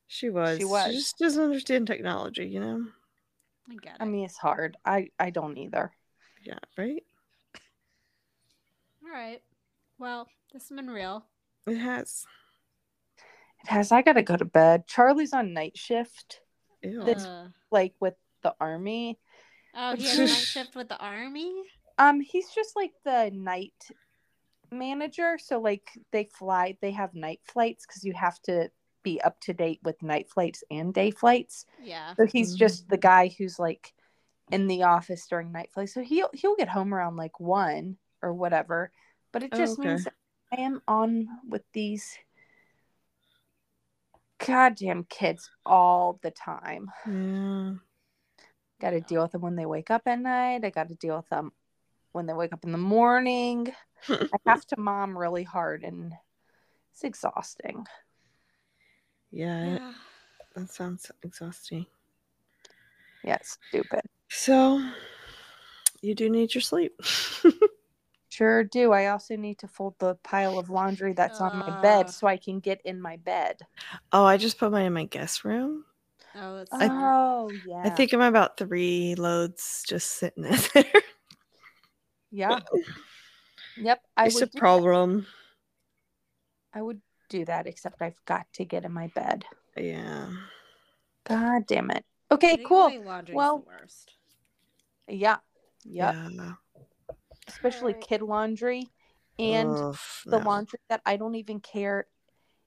[0.08, 0.58] she was.
[0.58, 0.92] She was.
[0.92, 2.86] She just doesn't understand technology, you know?
[3.72, 4.02] I get it.
[4.02, 4.76] I mean, it's hard.
[4.84, 5.94] I I don't either.
[6.44, 7.02] Yeah, right?
[9.06, 9.42] all right.
[10.00, 11.26] Well, this has been real.
[11.66, 12.26] It has.
[13.64, 13.92] It has.
[13.92, 14.88] I gotta go to bed.
[14.88, 16.42] Charlie's on night shift,
[16.84, 17.04] Ew.
[17.04, 19.20] That's- Uh, like with the army,
[19.74, 21.54] Oh, he has a night shift with the army.
[21.98, 23.74] Um, he's just like the night
[24.72, 25.38] manager.
[25.38, 28.70] So like they fly, they have night flights because you have to
[29.04, 31.66] be up to date with night flights and day flights.
[31.82, 32.14] Yeah.
[32.16, 32.60] So he's Mhm.
[32.60, 33.94] just the guy who's like
[34.52, 35.94] in the office during night flights.
[35.94, 38.92] So he'll he'll get home around like one or whatever.
[39.32, 39.90] But it Oh, just okay.
[39.90, 40.16] means that
[40.52, 42.18] I am on with these
[44.46, 46.92] goddamn kids all the time.
[47.06, 47.74] Yeah.
[48.80, 50.64] Got to deal with them when they wake up at night.
[50.64, 51.52] I got to deal with them
[52.12, 53.74] when they wake up in the morning.
[54.10, 56.14] I have to mom really hard and
[56.92, 57.86] it's exhausting.
[59.32, 59.94] Yeah, Yeah.
[60.56, 61.86] that sounds exhausting.
[63.24, 64.02] Yeah, it's stupid.
[64.30, 64.82] So,
[66.02, 67.00] you do need your sleep.
[68.38, 68.92] Sure do.
[68.92, 72.12] I also need to fold the pile of laundry that's on my bed ah.
[72.12, 73.58] so I can get in my bed.
[74.14, 75.86] oh, I just put mine in my guest room.
[76.36, 77.82] Oh, that's I- oh, yeah.
[77.84, 80.86] I think I'm about three loads just sitting there.
[82.32, 82.60] Yeah.
[83.80, 84.02] Yep.
[84.16, 85.28] I it's a would, do, problem.
[86.74, 89.46] I would do that, except I've got to get in my bed.
[89.76, 90.32] Yeah.
[91.26, 92.04] God damn it.
[92.32, 92.88] Okay, cool.
[92.88, 94.16] away laundry is Well- the worst.
[95.08, 95.38] Yeah.
[95.86, 96.16] Yep.
[96.32, 96.52] Yeah.
[97.48, 98.08] Especially Alright.
[98.08, 98.88] kid laundry
[99.40, 100.46] and Ugh, the no.
[100.46, 102.08] laundry that I don't even care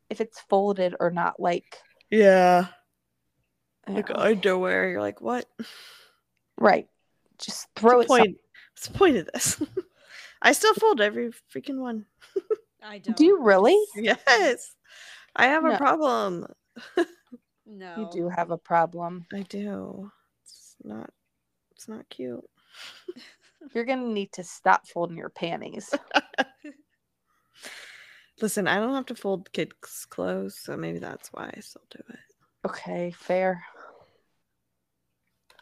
[0.09, 1.39] if it's folded or not.
[1.41, 1.79] Like,
[2.11, 2.67] Yeah.
[3.87, 4.17] I like yeah.
[4.19, 4.91] underwear.
[4.91, 5.47] You're like, what?
[6.59, 6.89] right.
[7.39, 8.09] Just throw What's it.
[8.09, 8.37] the some- point?
[8.75, 9.63] What's the point of this?
[10.43, 12.07] I still fold every freaking one.
[12.83, 13.17] I don't.
[13.17, 13.77] Do you really?
[13.95, 14.75] Yes.
[15.37, 15.73] I have No.
[15.73, 16.47] a problem.
[17.67, 17.95] No.
[17.99, 19.27] You do have a problem.
[19.33, 20.11] I do.
[20.43, 21.11] It's not
[21.73, 22.43] it's not cute.
[23.75, 25.93] You're gonna need to stop folding your panties.
[28.41, 31.99] Listen, I don't have to fold kids' clothes, so maybe that's why I still do
[32.09, 32.19] it.
[32.67, 33.63] Okay, fair.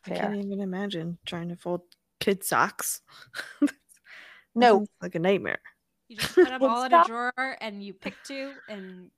[0.06, 1.82] I can't even imagine trying to fold
[2.20, 3.00] kid socks.
[4.54, 5.60] No, like a nightmare.
[6.08, 9.10] You just put them Well, all in a drawer and you pick two and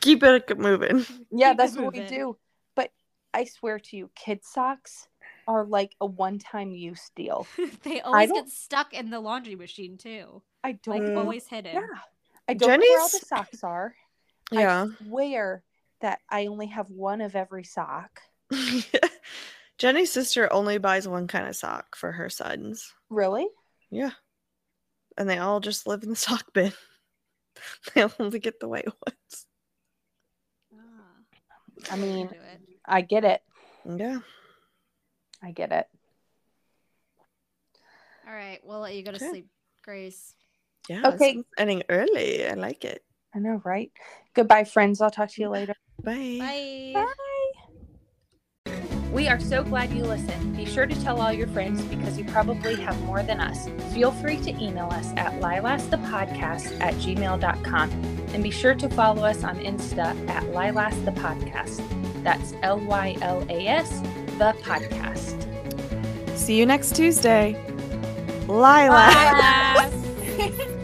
[0.00, 0.98] Keep it moving.
[1.30, 2.06] yeah, keep it that's what we moving.
[2.08, 2.36] do.
[2.76, 2.90] But
[3.34, 5.08] I swear to you, kid socks
[5.46, 7.46] are like a one-time use deal.
[7.82, 10.42] they always get stuck in the laundry machine too.
[10.64, 11.14] I don't.
[11.14, 11.74] Know- always hidden.
[11.74, 12.00] Yeah,
[12.48, 13.94] I don't know where all the socks are.
[14.50, 14.86] Yeah.
[14.88, 15.62] I swear
[16.00, 18.20] that I only have one of every sock.
[19.78, 22.92] Jenny's sister only buys one kind of sock for her sons.
[23.10, 23.46] Really?
[23.90, 24.10] Yeah.
[25.18, 26.72] And they all just live in the sock bin.
[27.94, 29.46] they only get the white ones.
[30.74, 32.30] Ah, I mean.
[32.84, 33.42] I get it.
[33.84, 34.20] Yeah.
[35.42, 35.86] I get it.
[38.26, 39.28] All right, we'll let you go to Okay.
[39.30, 39.48] sleep,
[39.82, 40.34] Grace.
[40.88, 41.02] Yeah.
[41.08, 41.34] Okay.
[41.34, 42.46] this is Ending early.
[42.46, 43.04] I like it.
[43.34, 43.90] I know, right?
[44.34, 45.00] Goodbye, friends.
[45.00, 45.74] I'll talk to you later.
[46.02, 46.92] Bye.
[46.94, 47.06] Bye.
[49.12, 50.56] We are so glad you listened.
[50.56, 53.68] Be sure to tell all your friends because you probably have more than us.
[53.94, 57.90] Feel free to email us at lylasthepodcast at gmail.com
[58.34, 62.22] and be sure to follow us on Insta at lylasthepodcast.
[62.22, 64.02] That's L Y L A S,
[64.38, 65.34] the podcast.
[66.36, 67.56] See you next Tuesday.
[68.46, 69.10] Lila.